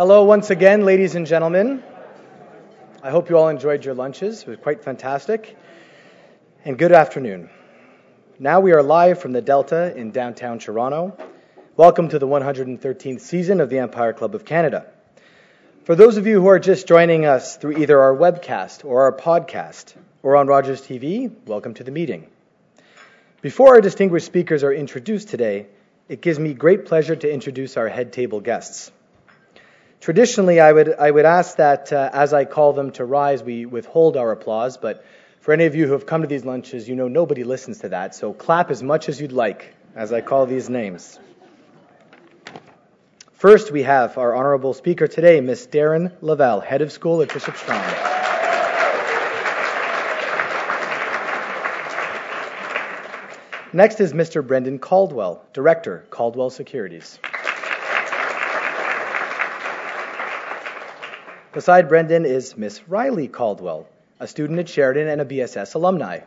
Hello, 0.00 0.24
once 0.24 0.48
again, 0.48 0.86
ladies 0.86 1.14
and 1.14 1.26
gentlemen. 1.26 1.82
I 3.02 3.10
hope 3.10 3.28
you 3.28 3.36
all 3.36 3.50
enjoyed 3.50 3.84
your 3.84 3.92
lunches. 3.92 4.40
It 4.40 4.48
was 4.48 4.56
quite 4.56 4.82
fantastic. 4.82 5.58
And 6.64 6.78
good 6.78 6.92
afternoon. 6.92 7.50
Now 8.38 8.60
we 8.60 8.72
are 8.72 8.82
live 8.82 9.18
from 9.18 9.32
the 9.32 9.42
Delta 9.42 9.94
in 9.94 10.10
downtown 10.10 10.58
Toronto. 10.58 11.18
Welcome 11.76 12.08
to 12.08 12.18
the 12.18 12.26
113th 12.26 13.20
season 13.20 13.60
of 13.60 13.68
the 13.68 13.78
Empire 13.78 14.14
Club 14.14 14.34
of 14.34 14.46
Canada. 14.46 14.86
For 15.84 15.94
those 15.94 16.16
of 16.16 16.26
you 16.26 16.40
who 16.40 16.48
are 16.48 16.58
just 16.58 16.88
joining 16.88 17.26
us 17.26 17.58
through 17.58 17.76
either 17.76 18.00
our 18.00 18.16
webcast 18.16 18.86
or 18.86 19.02
our 19.02 19.12
podcast 19.12 19.92
or 20.22 20.36
on 20.36 20.46
Rogers 20.46 20.80
TV, 20.80 21.30
welcome 21.44 21.74
to 21.74 21.84
the 21.84 21.90
meeting. 21.90 22.26
Before 23.42 23.74
our 23.74 23.82
distinguished 23.82 24.24
speakers 24.24 24.64
are 24.64 24.72
introduced 24.72 25.28
today, 25.28 25.66
it 26.08 26.22
gives 26.22 26.38
me 26.38 26.54
great 26.54 26.86
pleasure 26.86 27.16
to 27.16 27.30
introduce 27.30 27.76
our 27.76 27.90
head 27.90 28.14
table 28.14 28.40
guests. 28.40 28.92
Traditionally, 30.00 30.60
I 30.60 30.72
would, 30.72 30.94
I 30.98 31.10
would 31.10 31.26
ask 31.26 31.58
that 31.58 31.92
uh, 31.92 32.08
as 32.10 32.32
I 32.32 32.46
call 32.46 32.72
them 32.72 32.90
to 32.92 33.04
rise, 33.04 33.42
we 33.42 33.66
withhold 33.66 34.16
our 34.16 34.32
applause, 34.32 34.78
but 34.78 35.04
for 35.40 35.52
any 35.52 35.66
of 35.66 35.74
you 35.74 35.86
who 35.86 35.92
have 35.92 36.06
come 36.06 36.22
to 36.22 36.26
these 36.26 36.42
lunches, 36.44 36.88
you 36.88 36.96
know 36.96 37.06
nobody 37.08 37.44
listens 37.44 37.80
to 37.80 37.90
that, 37.90 38.14
so 38.14 38.32
clap 38.32 38.70
as 38.70 38.82
much 38.82 39.10
as 39.10 39.20
you'd 39.20 39.32
like 39.32 39.74
as 39.94 40.10
I 40.10 40.22
call 40.22 40.46
these 40.46 40.70
names. 40.70 41.18
First, 43.32 43.70
we 43.72 43.82
have 43.82 44.16
our 44.16 44.34
honorable 44.34 44.72
speaker 44.72 45.06
today, 45.06 45.42
Miss 45.42 45.66
Deryn 45.66 46.12
Lavell, 46.22 46.64
head 46.64 46.80
of 46.80 46.92
school 46.92 47.20
at 47.20 47.32
Bishop 47.32 47.56
Strachan. 47.58 48.16
Next 53.74 54.00
is 54.00 54.14
Mr. 54.14 54.46
Brendan 54.46 54.78
Caldwell, 54.78 55.44
Director, 55.52 56.06
Caldwell 56.08 56.48
Securities. 56.48 57.18
Beside 61.52 61.88
Brendan 61.88 62.26
is 62.26 62.56
Miss 62.56 62.86
Riley 62.86 63.26
Caldwell, 63.26 63.88
a 64.20 64.28
student 64.28 64.60
at 64.60 64.68
Sheridan 64.68 65.08
and 65.08 65.20
a 65.20 65.24
BSS 65.24 65.74
alumni. 65.74 66.20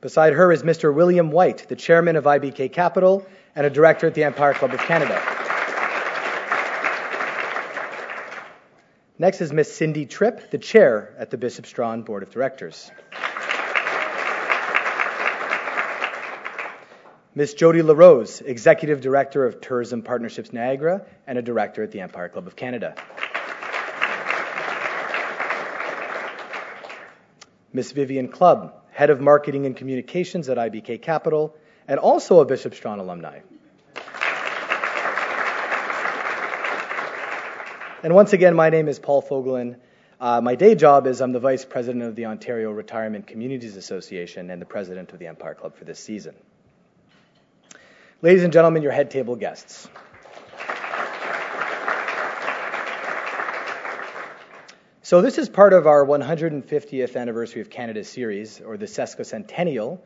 Beside 0.00 0.32
her 0.32 0.50
is 0.50 0.64
Mr. 0.64 0.92
William 0.92 1.30
White, 1.30 1.68
the 1.68 1.76
chairman 1.76 2.16
of 2.16 2.24
IBK 2.24 2.72
Capital 2.72 3.24
and 3.54 3.64
a 3.64 3.70
director 3.70 4.08
at 4.08 4.14
the 4.14 4.24
Empire 4.24 4.52
Club 4.54 4.72
of 4.72 4.80
Canada. 4.80 5.22
Next 9.20 9.40
is 9.40 9.52
Miss 9.52 9.72
Cindy 9.72 10.04
Tripp, 10.04 10.50
the 10.50 10.58
chair 10.58 11.14
at 11.16 11.30
the 11.30 11.36
Bishop 11.36 11.66
Strachan 11.66 12.02
Board 12.02 12.24
of 12.24 12.30
Directors. 12.30 12.90
Ms. 17.32 17.54
Jody 17.54 17.80
LaRose, 17.80 18.40
Executive 18.40 19.00
Director 19.00 19.46
of 19.46 19.60
Tourism 19.60 20.02
Partnerships 20.02 20.52
Niagara 20.52 21.06
and 21.28 21.38
a 21.38 21.42
Director 21.42 21.84
at 21.84 21.92
the 21.92 22.00
Empire 22.00 22.28
Club 22.28 22.48
of 22.48 22.56
Canada. 22.56 22.96
Ms. 27.72 27.92
Vivian 27.92 28.26
Clubb, 28.26 28.74
Head 28.90 29.10
of 29.10 29.20
Marketing 29.20 29.64
and 29.64 29.76
Communications 29.76 30.48
at 30.48 30.58
IBK 30.58 31.02
Capital 31.02 31.54
and 31.86 32.00
also 32.00 32.40
a 32.40 32.44
Bishop 32.44 32.74
Strachan 32.74 32.98
alumni. 32.98 33.38
And 38.02 38.12
once 38.12 38.32
again, 38.32 38.56
my 38.56 38.70
name 38.70 38.88
is 38.88 38.98
Paul 38.98 39.22
Fogelin. 39.22 39.76
Uh, 40.20 40.40
my 40.40 40.56
day 40.56 40.74
job 40.74 41.06
is 41.06 41.20
I'm 41.20 41.30
the 41.30 41.38
Vice 41.38 41.64
President 41.64 42.02
of 42.02 42.16
the 42.16 42.26
Ontario 42.26 42.72
Retirement 42.72 43.28
Communities 43.28 43.76
Association 43.76 44.50
and 44.50 44.60
the 44.60 44.66
President 44.66 45.12
of 45.12 45.20
the 45.20 45.28
Empire 45.28 45.54
Club 45.54 45.76
for 45.76 45.84
this 45.84 46.00
season. 46.00 46.34
Ladies 48.22 48.44
and 48.44 48.52
gentlemen, 48.52 48.82
your 48.82 48.92
head 48.92 49.10
table 49.10 49.34
guests. 49.34 49.88
So, 55.00 55.22
this 55.22 55.38
is 55.38 55.48
part 55.48 55.72
of 55.72 55.86
our 55.86 56.04
150th 56.04 57.16
anniversary 57.16 57.62
of 57.62 57.70
Canada 57.70 58.04
series, 58.04 58.60
or 58.60 58.76
the 58.76 58.84
sesquicentennial. 58.84 60.00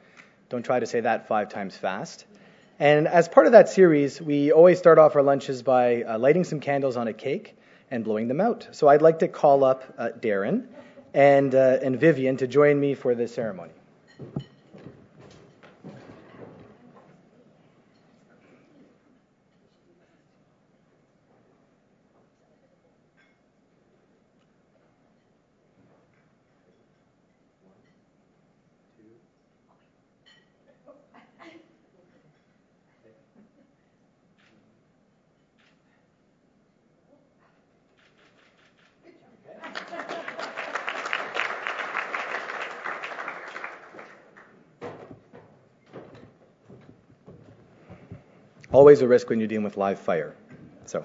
Don't 0.49 0.63
try 0.63 0.79
to 0.79 0.87
say 0.87 1.01
that 1.01 1.27
five 1.27 1.49
times 1.49 1.77
fast. 1.77 2.25
And 2.79 3.09
as 3.09 3.29
part 3.29 3.47
of 3.47 3.53
that 3.53 3.69
series, 3.69 4.23
we 4.23 4.53
always 4.53 4.79
start 4.79 5.01
off 5.01 5.17
our 5.17 5.23
lunches 5.23 5.65
by 5.65 6.05
uh, 6.05 6.17
lighting 6.17 6.45
some 6.45 6.61
candles 6.61 6.97
on 6.97 7.09
a 7.09 7.13
cake 7.13 7.57
and 7.91 8.05
blowing 8.05 8.29
them 8.29 8.41
out. 8.41 8.69
So, 8.71 8.87
I'd 8.87 9.03
like 9.03 9.19
to 9.19 9.29
call 9.29 9.65
up 9.65 9.93
uh, 9.99 10.11
Deryn 10.17 10.69
and, 11.13 11.53
uh, 11.53 11.79
and 11.83 11.99
Vivian 11.99 12.37
to 12.37 12.47
join 12.47 12.79
me 12.79 12.95
for 12.95 13.17
this 13.17 13.35
ceremony. 13.35 13.73
Always 48.85 49.01
a 49.01 49.09
risk 49.09 49.31
when 49.31 49.41
you're 49.41 49.49
dealing 49.49 49.65
with 49.65 49.79
live 49.79 49.99
fire. 49.99 50.35
So, 50.85 51.05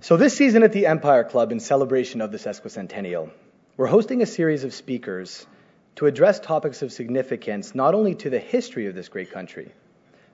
so 0.00 0.16
this 0.16 0.36
season 0.36 0.64
at 0.64 0.72
the 0.72 0.86
Empire 0.86 1.22
Club, 1.22 1.52
in 1.52 1.60
celebration 1.60 2.20
of 2.20 2.32
the 2.32 2.38
sesquicentennial, 2.38 3.30
we're 3.76 3.86
hosting 3.86 4.20
a 4.20 4.26
series 4.26 4.64
of 4.64 4.74
speakers 4.74 5.46
to 5.94 6.06
address 6.06 6.40
topics 6.40 6.82
of 6.82 6.90
significance 6.90 7.76
not 7.76 7.94
only 7.94 8.16
to 8.16 8.28
the 8.28 8.40
history 8.40 8.86
of 8.86 8.96
this 8.96 9.08
great 9.08 9.30
country, 9.30 9.72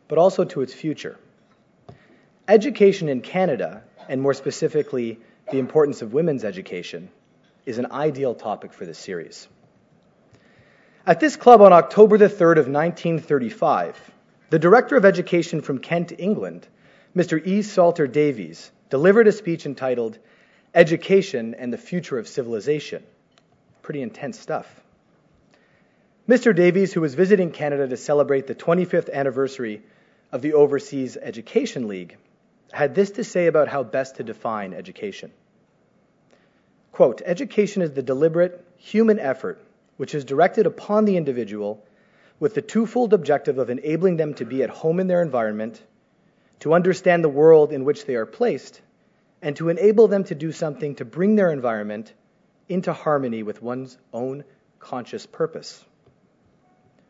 but 0.08 0.16
also 0.16 0.44
to 0.46 0.62
its 0.62 0.72
future. 0.72 1.18
Education 2.48 3.10
in 3.10 3.20
Canada, 3.20 3.82
and 4.08 4.22
more 4.22 4.32
specifically, 4.32 5.20
the 5.50 5.58
importance 5.58 6.00
of 6.00 6.14
women's 6.14 6.42
education, 6.42 7.10
is 7.66 7.76
an 7.76 7.92
ideal 7.92 8.34
topic 8.34 8.72
for 8.72 8.86
this 8.86 8.98
series. 8.98 9.46
At 11.06 11.20
this 11.20 11.36
club 11.36 11.60
on 11.60 11.74
October 11.74 12.16
the 12.16 12.30
3rd 12.30 12.60
of 12.60 12.66
1935, 12.66 14.13
the 14.50 14.58
Director 14.58 14.96
of 14.96 15.04
Education 15.04 15.60
from 15.62 15.78
Kent, 15.78 16.12
England, 16.18 16.66
Mr. 17.16 17.44
E. 17.44 17.62
Salter 17.62 18.06
Davies, 18.06 18.70
delivered 18.90 19.26
a 19.26 19.32
speech 19.32 19.66
entitled 19.66 20.18
Education 20.74 21.54
and 21.54 21.72
the 21.72 21.78
Future 21.78 22.18
of 22.18 22.28
Civilization. 22.28 23.02
Pretty 23.82 24.02
intense 24.02 24.38
stuff. 24.38 24.82
Mr. 26.28 26.54
Davies, 26.54 26.92
who 26.92 27.00
was 27.00 27.14
visiting 27.14 27.50
Canada 27.50 27.86
to 27.88 27.96
celebrate 27.96 28.46
the 28.46 28.54
25th 28.54 29.12
anniversary 29.12 29.82
of 30.32 30.42
the 30.42 30.54
Overseas 30.54 31.16
Education 31.16 31.88
League, 31.88 32.16
had 32.72 32.94
this 32.94 33.12
to 33.12 33.24
say 33.24 33.46
about 33.46 33.68
how 33.68 33.82
best 33.82 34.16
to 34.16 34.24
define 34.24 34.72
education. 34.72 35.30
Quote, 36.92 37.22
education 37.24 37.82
is 37.82 37.92
the 37.92 38.02
deliberate 38.02 38.64
human 38.76 39.18
effort 39.18 39.60
which 39.96 40.14
is 40.14 40.24
directed 40.24 40.66
upon 40.66 41.04
the 41.04 41.16
individual 41.16 41.84
with 42.40 42.54
the 42.54 42.62
twofold 42.62 43.12
objective 43.12 43.58
of 43.58 43.70
enabling 43.70 44.16
them 44.16 44.34
to 44.34 44.44
be 44.44 44.62
at 44.62 44.70
home 44.70 45.00
in 45.00 45.06
their 45.06 45.22
environment, 45.22 45.82
to 46.60 46.74
understand 46.74 47.22
the 47.22 47.28
world 47.28 47.72
in 47.72 47.84
which 47.84 48.04
they 48.06 48.14
are 48.14 48.26
placed, 48.26 48.80
and 49.42 49.56
to 49.56 49.68
enable 49.68 50.08
them 50.08 50.24
to 50.24 50.34
do 50.34 50.52
something 50.52 50.94
to 50.96 51.04
bring 51.04 51.36
their 51.36 51.52
environment 51.52 52.12
into 52.68 52.92
harmony 52.92 53.42
with 53.42 53.62
one's 53.62 53.98
own 54.12 54.44
conscious 54.78 55.26
purpose. 55.26 55.84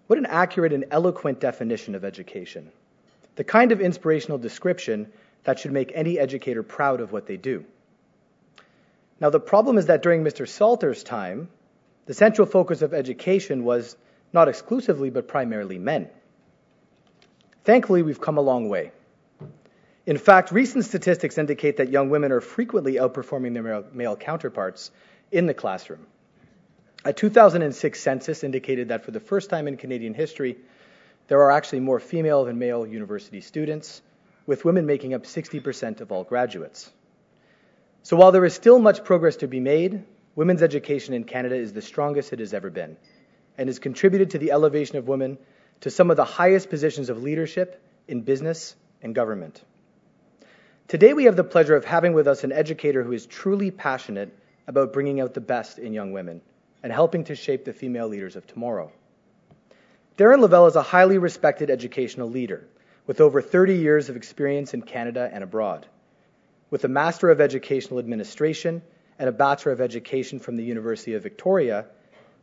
What 0.07 0.19
an 0.19 0.27
accurate 0.27 0.73
and 0.73 0.87
eloquent 0.91 1.41
definition 1.41 1.95
of 1.95 2.05
education. 2.05 2.71
The 3.37 3.45
kind 3.45 3.73
of 3.73 3.81
inspirational 3.81 4.39
description 4.39 5.13
that 5.45 5.59
should 5.59 5.73
make 5.73 5.93
any 5.95 6.19
educator 6.19 6.63
proud 6.63 7.01
of 7.01 7.13
what 7.13 7.27
they 7.27 7.37
do. 7.37 7.65
Now, 9.21 9.31
the 9.31 9.41
problem 9.41 9.79
is 9.79 9.87
that 9.87 10.03
during 10.03 10.25
Mr. 10.25 10.47
Salter's 10.49 11.03
time, 11.03 11.49
the 12.07 12.15
central 12.15 12.47
focus 12.47 12.83
of 12.83 12.93
education 12.93 13.65
was 13.65 13.97
not 14.35 14.49
exclusively, 14.49 15.11
but 15.11 15.29
primarily 15.29 15.79
men. 15.79 16.09
Thankfully, 17.63 18.03
we've 18.03 18.21
come 18.21 18.37
a 18.37 18.43
long 18.43 18.69
way. 18.69 18.91
In 20.07 20.19
fact, 20.19 20.51
recent 20.51 20.85
statistics 20.85 21.39
indicate 21.39 21.79
that 21.79 21.89
young 21.89 22.11
women 22.11 22.33
are 22.33 22.43
frequently 22.43 22.95
outperforming 22.95 23.55
their 23.55 23.85
male 23.93 24.17
counterparts 24.17 24.91
in 25.33 25.47
the 25.47 25.55
classroom. 25.55 26.07
A 27.07 27.13
2006 27.13 28.01
census 28.01 28.45
indicated 28.45 28.89
that 28.89 29.05
for 29.05 29.13
the 29.13 29.21
first 29.21 29.49
time 29.49 29.69
in 29.69 29.77
Canadian 29.77 30.13
history, 30.13 30.59
there 31.29 31.41
are 31.41 31.53
actually 31.53 31.81
more 31.81 32.01
female 32.01 32.45
than 32.45 32.59
male 32.59 32.87
university 32.87 33.41
students, 33.41 34.03
with 34.47 34.65
women 34.65 34.85
making 34.85 35.15
up 35.15 35.23
60% 35.23 36.01
of 36.01 36.13
all 36.13 36.25
graduates. 36.25 36.91
So 38.03 38.17
while 38.17 38.33
there 38.33 38.45
is 38.45 38.53
still 38.53 38.79
much 38.79 39.05
progress 39.05 39.37
to 39.37 39.49
be 39.49 39.61
made, 39.61 40.03
women's 40.35 40.63
education 40.63 41.15
in 41.15 41.25
Canada 41.25 41.55
is 41.55 41.73
the 41.73 41.81
strongest 41.81 42.33
it 42.35 42.41
has 42.41 42.53
ever 42.53 42.69
been 42.69 42.99
and 43.57 43.69
has 43.69 43.79
contributed 43.79 44.31
to 44.31 44.39
the 44.39 44.53
elevation 44.53 44.97
of 44.97 45.09
women 45.09 45.39
to 45.81 45.91
some 45.91 46.11
of 46.11 46.17
the 46.17 46.25
highest 46.25 46.71
positions 46.71 47.11
of 47.11 47.23
leadership 47.23 47.83
in 48.09 48.23
business 48.23 48.75
and 49.03 49.15
government. 49.15 49.63
Today, 50.89 51.15
we 51.15 51.25
have 51.25 51.37
the 51.37 51.45
pleasure 51.45 51.77
of 51.77 51.85
having 51.85 52.13
with 52.13 52.29
us 52.29 52.45
an 52.45 52.53
educator 52.53 53.03
who 53.03 53.13
is 53.13 53.27
truly 53.27 53.71
passionate 53.71 54.37
about 54.67 54.93
bringing 54.93 55.21
out 55.21 55.35
the 55.35 55.41
best 55.41 55.79
in 55.79 55.93
young 55.93 56.13
women 56.13 56.41
and 56.83 56.93
helping 56.93 57.25
to 57.25 57.35
shape 57.35 57.65
the 57.65 57.73
female 57.73 58.09
leaders 58.09 58.37
of 58.37 58.47
tomorrow. 58.47 58.93
Deryn 60.17 60.47
Lavell 60.47 60.69
is 60.69 60.77
a 60.77 60.83
highly 60.83 61.19
respected 61.19 61.71
educational 61.71 62.31
leader 62.31 62.67
with 63.07 63.21
over 63.21 63.43
30 63.43 63.77
years 63.77 64.09
of 64.09 64.17
experience 64.17 64.75
in 64.75 64.83
Canada 64.83 65.29
and 65.33 65.43
abroad. 65.43 65.87
With 66.71 66.85
a 66.85 66.89
Master 66.89 67.31
of 67.31 67.41
Educational 67.41 67.99
Administration 67.99 68.83
and 69.19 69.29
a 69.29 69.33
Bachelor 69.33 69.73
of 69.73 69.81
Education 69.81 70.39
from 70.39 70.57
the 70.57 70.65
University 70.65 71.15
of 71.15 71.23
Victoria, 71.23 71.87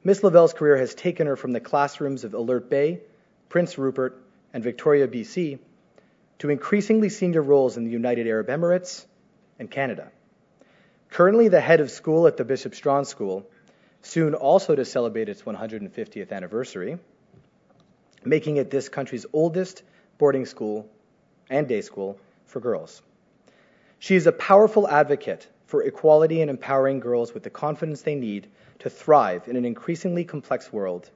Ms. 0.04 0.24
Lavell's 0.24 0.54
career 0.54 0.78
has 0.78 0.96
taken 0.96 1.28
her 1.28 1.36
from 1.36 1.52
the 1.52 1.60
classrooms 1.60 2.24
of 2.24 2.34
Alert 2.34 2.70
Bay, 2.70 3.02
Prince 3.50 3.78
Rupert, 3.78 4.20
and 4.52 4.64
Victoria, 4.64 5.08
BC, 5.08 5.60
to 6.40 6.50
increasingly 6.50 7.10
senior 7.10 7.42
roles 7.44 7.78
in 7.78 7.84
the 7.84 7.92
United 7.92 8.26
Arab 8.26 8.48
Emirates 8.48 9.06
and 9.60 9.70
Canada. 9.70 10.12
Currently 11.12 11.50
the 11.50 11.62
head 11.62 11.82
of 11.82 11.92
school 11.92 12.26
at 12.26 12.36
the 12.36 12.44
Bishop 12.44 12.74
Strachan 12.74 13.06
School, 13.06 13.48
soon 14.02 14.34
also 14.34 14.74
to 14.74 14.86
celebrate 14.86 15.30
its 15.30 15.44
150th 15.44 16.32
anniversary, 16.32 16.98
making 18.26 18.58
it 18.58 18.72
this 18.72 18.90
country's 18.90 19.28
oldest 19.34 19.84
boarding 20.18 20.48
school 20.48 20.90
and 21.50 21.68
day 21.68 21.82
school 21.82 22.18
for 22.48 22.60
girls. 22.60 23.04
She 24.00 24.16
is 24.16 24.26
a 24.26 24.32
powerful 24.32 24.88
advocate 24.88 25.48
for 25.72 25.84
equality 25.84 26.42
and 26.42 26.50
empowering 26.50 27.00
girls 27.00 27.34
with 27.34 27.44
the 27.44 27.50
confidence 27.50 28.02
they 28.02 28.14
need 28.14 28.46
to 28.80 28.90
thrive 28.90 29.48
in 29.48 29.56
an 29.56 29.64
increasingly 29.64 30.26
complex 30.26 30.72
world, 30.74 31.10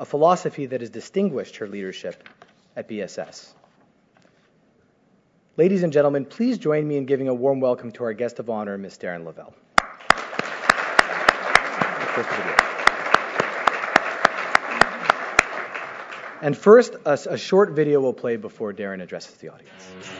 a 0.00 0.04
philosophy 0.04 0.66
that 0.66 0.80
has 0.80 0.90
distinguished 0.90 1.58
her 1.58 1.68
leadership 1.68 2.28
at 2.74 2.88
BSS. 2.88 3.52
Ladies 5.56 5.84
and 5.84 5.92
gentlemen, 5.92 6.24
please 6.24 6.58
join 6.58 6.88
me 6.88 6.96
in 6.96 7.06
giving 7.06 7.28
a 7.28 7.34
warm 7.34 7.60
welcome 7.60 7.92
to 7.92 8.02
our 8.02 8.12
guest 8.12 8.40
of 8.40 8.50
honor, 8.50 8.76
Ms. 8.76 8.98
Deryn 8.98 9.24
Lavell. 9.24 9.54
And 16.42 16.56
first, 16.56 16.96
a, 17.06 17.12
a, 17.30 17.38
short 17.38 17.70
video 17.70 18.00
will 18.00 18.12
play 18.12 18.34
before 18.34 18.72
Deryn 18.72 19.00
addresses 19.00 19.36
the 19.36 19.50
audience. 19.50 20.10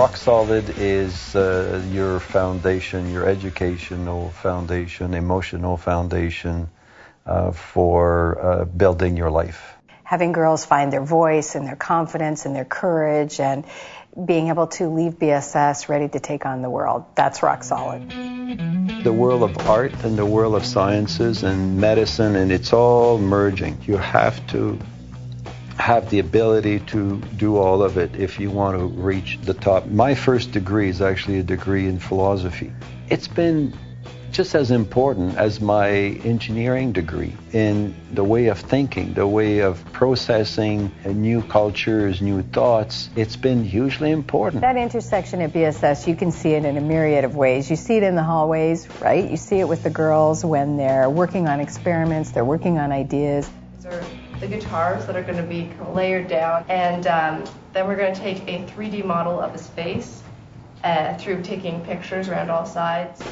Rock 0.00 0.16
Solid 0.16 0.78
is 0.78 1.36
uh, 1.36 1.86
your 1.92 2.20
foundation, 2.20 3.12
your 3.12 3.28
educational 3.28 4.30
foundation, 4.30 5.12
emotional 5.12 5.76
foundation 5.76 6.70
uh, 7.26 7.52
for 7.52 8.40
uh, 8.40 8.64
building 8.64 9.18
your 9.18 9.30
life. 9.30 9.74
Having 10.02 10.32
girls 10.32 10.64
find 10.64 10.90
their 10.90 11.04
voice 11.04 11.54
and 11.54 11.66
their 11.66 11.76
confidence 11.76 12.46
and 12.46 12.56
their 12.56 12.64
courage 12.64 13.40
and 13.40 13.66
being 14.24 14.48
able 14.48 14.68
to 14.68 14.88
leave 14.88 15.18
BSS 15.18 15.90
ready 15.90 16.08
to 16.08 16.18
take 16.18 16.46
on 16.46 16.62
the 16.62 16.70
world. 16.70 17.04
That's 17.14 17.42
rock 17.42 17.62
solid. 17.62 18.08
The 19.04 19.12
world 19.12 19.42
of 19.42 19.68
art 19.68 19.92
and 20.02 20.16
the 20.16 20.24
world 20.24 20.54
of 20.54 20.64
sciences 20.64 21.42
and 21.42 21.78
medicine, 21.78 22.36
and 22.36 22.50
it's 22.50 22.72
all 22.72 23.18
merging. 23.18 23.76
You 23.86 23.98
have 23.98 24.46
to 24.46 24.78
have 25.80 26.10
the 26.10 26.18
ability 26.18 26.80
to 26.80 27.16
do 27.36 27.56
all 27.56 27.82
of 27.82 27.96
it 27.96 28.14
if 28.14 28.38
you 28.38 28.50
want 28.50 28.78
to 28.78 28.84
reach 28.84 29.38
the 29.42 29.54
top. 29.54 29.86
My 29.86 30.14
first 30.14 30.52
degree 30.52 30.90
is 30.90 31.00
actually 31.00 31.38
a 31.38 31.42
degree 31.42 31.88
in 31.88 31.98
philosophy. 31.98 32.72
It's 33.08 33.26
been 33.26 33.72
just 34.30 34.54
as 34.54 34.70
important 34.70 35.36
as 35.36 35.60
my 35.60 35.90
engineering 35.90 36.92
degree 36.92 37.36
in 37.52 37.94
the 38.12 38.22
way 38.22 38.46
of 38.46 38.58
thinking, 38.58 39.12
the 39.14 39.26
way 39.26 39.58
of 39.58 39.84
processing 39.92 40.92
new 41.04 41.42
cultures, 41.42 42.22
new 42.22 42.42
thoughts. 42.42 43.10
It's 43.16 43.36
been 43.36 43.64
hugely 43.64 44.10
important. 44.12 44.60
That 44.60 44.76
intersection 44.76 45.40
at 45.40 45.52
BSS, 45.52 46.06
you 46.06 46.14
can 46.14 46.30
see 46.30 46.50
it 46.50 46.64
in 46.64 46.76
a 46.76 46.80
myriad 46.80 47.24
of 47.24 47.34
ways. 47.34 47.68
You 47.70 47.76
see 47.76 47.96
it 47.96 48.02
in 48.02 48.14
the 48.14 48.22
hallways, 48.22 48.88
right? 49.00 49.28
You 49.28 49.36
see 49.36 49.58
it 49.58 49.68
with 49.68 49.82
the 49.82 49.90
girls 49.90 50.44
when 50.44 50.76
they're 50.76 51.10
working 51.10 51.48
on 51.48 51.58
experiments, 51.58 52.30
they're 52.30 52.44
working 52.44 52.78
on 52.78 52.92
ideas 52.92 53.50
the 54.40 54.48
guitars 54.48 55.06
that 55.06 55.16
are 55.16 55.22
going 55.22 55.36
to 55.36 55.42
be 55.42 55.70
layered 55.92 56.28
down. 56.28 56.64
And 56.68 57.06
um, 57.06 57.44
then 57.72 57.86
we're 57.86 57.96
going 57.96 58.14
to 58.14 58.20
take 58.20 58.42
a 58.48 58.64
3D 58.72 59.04
model 59.04 59.38
of 59.38 59.52
his 59.52 59.66
face 59.68 60.22
uh, 60.82 61.16
through 61.18 61.42
taking 61.42 61.84
pictures 61.84 62.28
around 62.28 62.50
all 62.50 62.64
sides. 62.64 63.22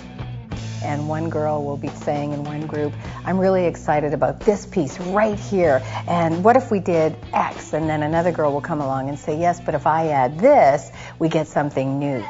And 0.84 1.08
one 1.08 1.28
girl 1.28 1.64
will 1.64 1.76
be 1.76 1.88
saying 1.88 2.32
in 2.32 2.44
one 2.44 2.66
group, 2.66 2.93
I'm 3.25 3.38
really 3.38 3.64
excited 3.64 4.14
about 4.14 4.40
this 4.40 4.64
piece 4.64 4.99
right 5.00 5.38
here. 5.38 5.82
And 6.06 6.44
what 6.44 6.56
if 6.56 6.70
we 6.70 6.78
did 6.78 7.16
X? 7.32 7.72
And 7.72 7.88
then 7.88 8.05
another 8.05 8.31
girl 8.31 8.52
will 8.52 8.60
come 8.60 8.81
along 8.81 9.08
and 9.08 9.19
say, 9.19 9.37
Yes, 9.38 9.60
but 9.60 9.75
if 9.75 9.87
I 9.87 10.08
add 10.08 10.38
this, 10.38 10.93
we 11.19 11.28
get 11.28 11.49
something 11.49 11.99
new. 11.99 12.25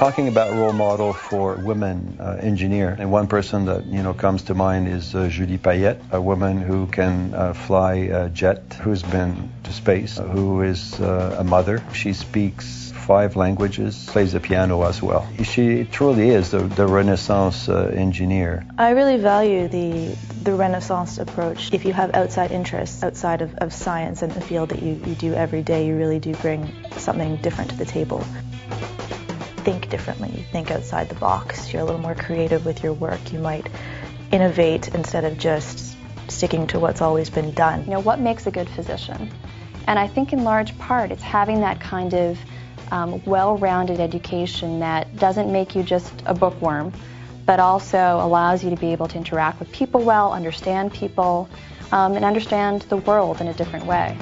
Talking 0.00 0.28
about 0.28 0.50
role 0.50 0.72
model 0.72 1.12
for 1.12 1.56
women 1.56 2.16
uh, 2.18 2.38
engineer, 2.40 2.96
and 2.98 3.12
one 3.12 3.26
person 3.26 3.66
that 3.66 3.84
you 3.84 4.02
know 4.02 4.14
comes 4.14 4.40
to 4.44 4.54
mind 4.54 4.88
is 4.88 5.14
uh, 5.14 5.28
Julie 5.28 5.58
Payette, 5.58 6.00
a 6.10 6.18
woman 6.18 6.56
who 6.56 6.86
can 6.86 7.34
uh, 7.34 7.52
fly 7.52 8.08
a 8.08 8.30
jet, 8.30 8.62
who's 8.80 9.02
been 9.02 9.52
to 9.64 9.72
space, 9.74 10.16
who 10.16 10.62
is 10.62 10.98
uh, 10.98 11.36
a 11.40 11.44
mother. 11.44 11.82
She 11.92 12.14
speaks 12.14 12.92
five 12.92 13.36
languages, 13.36 14.06
plays 14.06 14.32
the 14.32 14.40
piano 14.40 14.84
as 14.84 15.02
well. 15.02 15.28
She 15.42 15.84
truly 15.84 16.30
is 16.30 16.50
the, 16.50 16.60
the 16.60 16.86
Renaissance 16.86 17.68
uh, 17.68 17.92
engineer. 17.94 18.64
I 18.78 18.92
really 18.92 19.18
value 19.18 19.68
the 19.68 20.16
the 20.42 20.54
Renaissance 20.54 21.18
approach. 21.18 21.74
If 21.74 21.84
you 21.84 21.92
have 21.92 22.14
outside 22.14 22.52
interests 22.52 23.02
outside 23.02 23.42
of, 23.42 23.54
of 23.56 23.74
science 23.74 24.22
and 24.22 24.32
the 24.32 24.40
field 24.40 24.70
that 24.70 24.80
you, 24.80 24.92
you 25.04 25.14
do 25.14 25.34
every 25.34 25.62
day, 25.62 25.86
you 25.86 25.94
really 25.94 26.20
do 26.20 26.32
bring 26.36 26.72
something 26.96 27.36
different 27.36 27.68
to 27.72 27.76
the 27.76 27.84
table 27.84 28.24
think 29.60 29.88
differently, 29.88 30.30
you 30.36 30.44
think 30.44 30.70
outside 30.70 31.08
the 31.08 31.14
box, 31.14 31.72
you're 31.72 31.82
a 31.82 31.84
little 31.84 32.00
more 32.00 32.14
creative 32.14 32.64
with 32.64 32.82
your 32.82 32.92
work, 32.92 33.32
you 33.32 33.38
might 33.38 33.66
innovate 34.32 34.88
instead 34.94 35.24
of 35.24 35.38
just 35.38 35.96
sticking 36.28 36.66
to 36.68 36.78
what's 36.78 37.00
always 37.00 37.30
been 37.30 37.52
done. 37.52 37.84
You 37.84 37.92
know, 37.92 38.00
what 38.00 38.18
makes 38.20 38.46
a 38.46 38.50
good 38.50 38.68
physician? 38.68 39.30
And 39.86 39.98
I 39.98 40.06
think 40.06 40.32
in 40.32 40.44
large 40.44 40.76
part 40.78 41.10
it's 41.10 41.22
having 41.22 41.60
that 41.60 41.80
kind 41.80 42.14
of 42.14 42.38
um, 42.90 43.22
well-rounded 43.24 44.00
education 44.00 44.80
that 44.80 45.16
doesn't 45.16 45.50
make 45.50 45.74
you 45.74 45.82
just 45.82 46.12
a 46.26 46.34
bookworm, 46.34 46.92
but 47.46 47.60
also 47.60 48.18
allows 48.20 48.62
you 48.62 48.70
to 48.70 48.76
be 48.76 48.92
able 48.92 49.08
to 49.08 49.16
interact 49.16 49.60
with 49.60 49.70
people 49.72 50.02
well, 50.02 50.32
understand 50.32 50.92
people, 50.92 51.48
um, 51.92 52.14
and 52.14 52.24
understand 52.24 52.82
the 52.82 52.96
world 52.96 53.40
in 53.40 53.48
a 53.48 53.54
different 53.54 53.86
way 53.86 54.16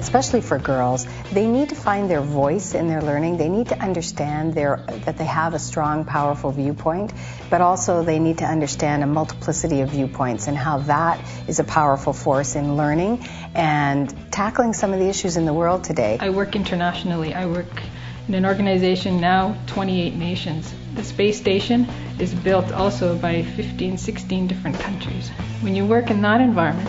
especially 0.00 0.40
for 0.40 0.58
girls, 0.58 1.06
they 1.32 1.46
need 1.46 1.68
to 1.68 1.74
find 1.74 2.10
their 2.10 2.20
voice 2.20 2.74
in 2.74 2.88
their 2.88 3.02
learning. 3.02 3.36
They 3.36 3.48
need 3.48 3.68
to 3.68 3.78
understand 3.78 4.54
their, 4.54 4.84
that 5.04 5.18
they 5.18 5.24
have 5.24 5.54
a 5.54 5.58
strong, 5.58 6.04
powerful 6.04 6.50
viewpoint, 6.50 7.12
but 7.50 7.60
also 7.60 8.02
they 8.02 8.18
need 8.18 8.38
to 8.38 8.44
understand 8.46 9.02
a 9.02 9.06
multiplicity 9.06 9.82
of 9.82 9.90
viewpoints 9.90 10.48
and 10.48 10.56
how 10.56 10.78
that 10.78 11.20
is 11.46 11.60
a 11.60 11.64
powerful 11.64 12.12
force 12.12 12.56
in 12.56 12.76
learning 12.76 13.24
and 13.54 14.32
tackling 14.32 14.72
some 14.72 14.92
of 14.92 14.98
the 14.98 15.08
issues 15.08 15.36
in 15.36 15.44
the 15.44 15.52
world 15.54 15.84
today. 15.84 16.16
I 16.20 16.30
work 16.30 16.56
internationally. 16.56 17.34
I 17.34 17.46
work 17.46 17.82
in 18.28 18.34
an 18.34 18.46
organization 18.46 19.20
now 19.20 19.56
28 19.66 20.14
nations. 20.14 20.72
The 20.94 21.04
space 21.04 21.38
station 21.38 21.88
is 22.18 22.34
built 22.34 22.72
also 22.72 23.16
by 23.16 23.42
15, 23.42 23.98
16 23.98 24.46
different 24.46 24.78
countries. 24.78 25.28
When 25.60 25.74
you 25.74 25.84
work 25.84 26.10
in 26.10 26.22
that 26.22 26.40
environment, 26.40 26.88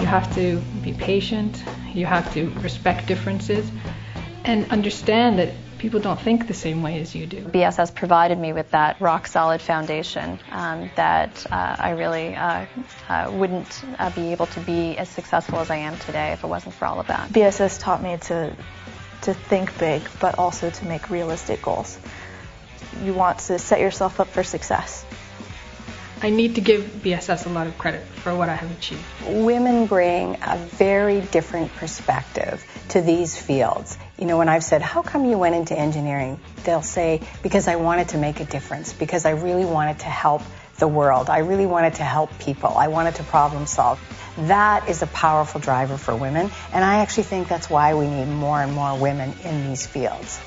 you 0.00 0.06
have 0.06 0.32
to 0.34 0.60
be 0.82 0.92
patient, 0.92 1.62
you 1.92 2.06
have 2.06 2.32
to 2.34 2.50
respect 2.60 3.06
differences, 3.06 3.70
and 4.44 4.70
understand 4.70 5.38
that 5.38 5.50
people 5.78 6.00
don't 6.00 6.20
think 6.20 6.46
the 6.46 6.54
same 6.54 6.82
way 6.82 7.00
as 7.00 7.14
you 7.14 7.26
do. 7.26 7.42
BSS 7.42 7.94
provided 7.94 8.38
me 8.38 8.52
with 8.52 8.70
that 8.70 9.00
rock 9.00 9.26
solid 9.26 9.60
foundation 9.60 10.38
um, 10.50 10.90
that 10.96 11.46
uh, 11.50 11.76
I 11.78 11.90
really 11.90 12.34
uh, 12.34 12.66
uh, 13.08 13.30
wouldn't 13.30 13.84
uh, 13.98 14.10
be 14.10 14.32
able 14.32 14.46
to 14.46 14.60
be 14.60 14.96
as 14.96 15.08
successful 15.08 15.58
as 15.58 15.70
I 15.70 15.76
am 15.76 15.98
today 15.98 16.32
if 16.32 16.42
it 16.42 16.46
wasn't 16.46 16.74
for 16.74 16.86
all 16.86 17.00
of 17.00 17.08
that. 17.08 17.30
BSS 17.30 17.80
taught 17.80 18.02
me 18.02 18.16
to 18.16 18.56
to 19.22 19.34
think 19.34 19.76
big, 19.78 20.02
but 20.20 20.38
also 20.38 20.70
to 20.70 20.84
make 20.86 21.10
realistic 21.10 21.62
goals. 21.62 21.98
You 23.02 23.14
want 23.14 23.38
to 23.40 23.58
set 23.58 23.80
yourself 23.80 24.20
up 24.20 24.28
for 24.28 24.42
success. 24.42 25.04
I 26.22 26.30
need 26.30 26.54
to 26.54 26.60
give 26.60 26.82
BSS 27.02 27.46
a 27.46 27.48
lot 27.50 27.66
of 27.66 27.76
credit 27.76 28.02
for 28.02 28.34
what 28.34 28.48
I 28.48 28.54
have 28.54 28.70
achieved. 28.70 29.02
Women 29.26 29.86
bring 29.86 30.36
a 30.42 30.56
very 30.56 31.20
different 31.20 31.74
perspective 31.74 32.64
to 32.90 33.00
these 33.00 33.36
fields. 33.36 33.98
You 34.18 34.26
know, 34.26 34.38
when 34.38 34.48
I've 34.48 34.64
said, 34.64 34.80
How 34.80 35.02
come 35.02 35.24
you 35.24 35.36
went 35.36 35.54
into 35.54 35.78
engineering? 35.78 36.40
They'll 36.64 36.82
say, 36.82 37.20
Because 37.42 37.68
I 37.68 37.76
wanted 37.76 38.10
to 38.10 38.18
make 38.18 38.40
a 38.40 38.44
difference, 38.44 38.92
because 38.92 39.26
I 39.26 39.30
really 39.30 39.64
wanted 39.64 39.98
to 40.00 40.06
help 40.06 40.42
the 40.78 40.88
world. 40.88 41.30
I 41.30 41.38
really 41.38 41.66
wanted 41.66 41.94
to 41.94 42.04
help 42.04 42.36
people. 42.38 42.70
I 42.70 42.88
wanted 42.88 43.16
to 43.16 43.22
problem 43.24 43.66
solve. 43.66 44.00
That 44.36 44.88
is 44.88 45.02
a 45.02 45.06
powerful 45.06 45.60
driver 45.60 45.96
for 45.96 46.16
women, 46.16 46.50
and 46.72 46.84
I 46.84 46.96
actually 46.96 47.24
think 47.24 47.48
that's 47.48 47.70
why 47.70 47.94
we 47.94 48.08
need 48.08 48.26
more 48.26 48.60
and 48.60 48.72
more 48.72 48.98
women 48.98 49.32
in 49.44 49.68
these 49.68 49.86
fields. 49.86 50.40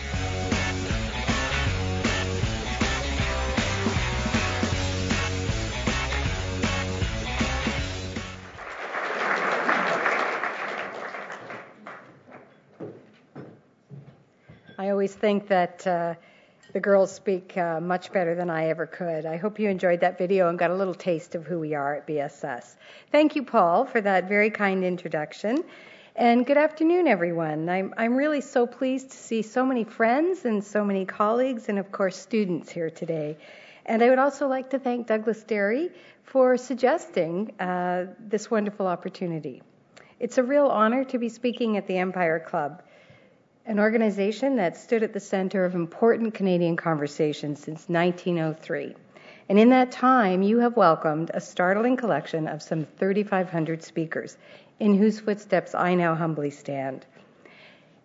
Always 15.08 15.16
think 15.22 15.48
that 15.48 15.88
uh, 15.88 16.16
the 16.74 16.82
girls 16.82 17.10
speak 17.14 17.56
uh, 17.56 17.80
much 17.80 18.12
better 18.12 18.36
than 18.36 18.50
I 18.50 18.68
ever 18.68 18.86
could. 18.86 19.26
I 19.26 19.38
hope 19.38 19.58
you 19.58 19.70
enjoyed 19.70 20.02
that 20.02 20.18
video 20.18 20.50
and 20.50 20.60
got 20.60 20.70
a 20.70 20.76
little 20.76 20.94
taste 20.94 21.34
of 21.34 21.46
who 21.46 21.62
we 21.62 21.76
are 21.76 21.96
at 21.96 22.08
BSS. 22.08 22.76
Thank 23.10 23.38
you, 23.38 23.44
Paul, 23.44 23.86
for 23.86 24.02
that 24.02 24.28
very 24.28 24.50
kind 24.50 24.84
introduction. 24.84 25.64
And 26.18 26.46
good 26.46 26.58
afternoon, 26.58 27.08
everyone. 27.08 27.70
I'm, 27.70 27.94
I'm 27.96 28.18
really 28.18 28.42
so 28.42 28.68
pleased 28.68 29.12
to 29.12 29.18
see 29.18 29.44
so 29.44 29.66
many 29.66 29.86
friends 29.86 30.44
and 30.44 30.62
so 30.62 30.84
many 30.84 31.06
colleagues 31.06 31.70
and, 31.70 31.80
of 31.80 31.90
course, 31.90 32.18
students 32.18 32.70
here 32.70 32.90
today. 32.90 33.38
And 33.86 34.04
I 34.04 34.10
would 34.10 34.20
also 34.20 34.50
like 34.50 34.72
to 34.72 34.80
thank 34.80 35.08
Douglas 35.08 35.42
Derry 35.44 35.90
for 36.24 36.58
suggesting 36.58 37.54
uh, 37.62 38.08
this 38.20 38.52
wonderful 38.52 38.88
opportunity. 38.88 39.64
It's 40.20 40.38
a 40.38 40.44
real 40.44 40.68
honor 40.68 41.06
to 41.06 41.18
be 41.18 41.30
speaking 41.30 41.78
at 41.78 41.88
the 41.88 41.98
Empire 41.98 42.42
Club 42.42 42.84
an 43.68 43.80
organization 43.80 44.56
that 44.56 44.78
stood 44.78 45.04
at 45.04 45.12
the 45.12 45.20
center 45.20 45.66
of 45.66 45.76
important 45.76 46.34
Canadian 46.34 46.78
conversations 46.78 47.60
since 47.60 47.90
1903. 47.90 48.96
And 49.50 49.60
in 49.60 49.70
that 49.72 49.92
time, 49.92 50.42
you 50.42 50.60
have 50.60 50.78
welcomed 50.78 51.32
a 51.34 51.42
startling 51.42 51.98
collection 51.98 52.48
of 52.48 52.62
some 52.64 52.86
3,500 52.98 53.84
speakers, 53.84 54.38
in 54.80 54.96
whose 54.96 55.20
footsteps 55.20 55.76
I 55.76 55.96
now 55.96 56.16
humbly 56.16 56.50
stand. 56.50 57.06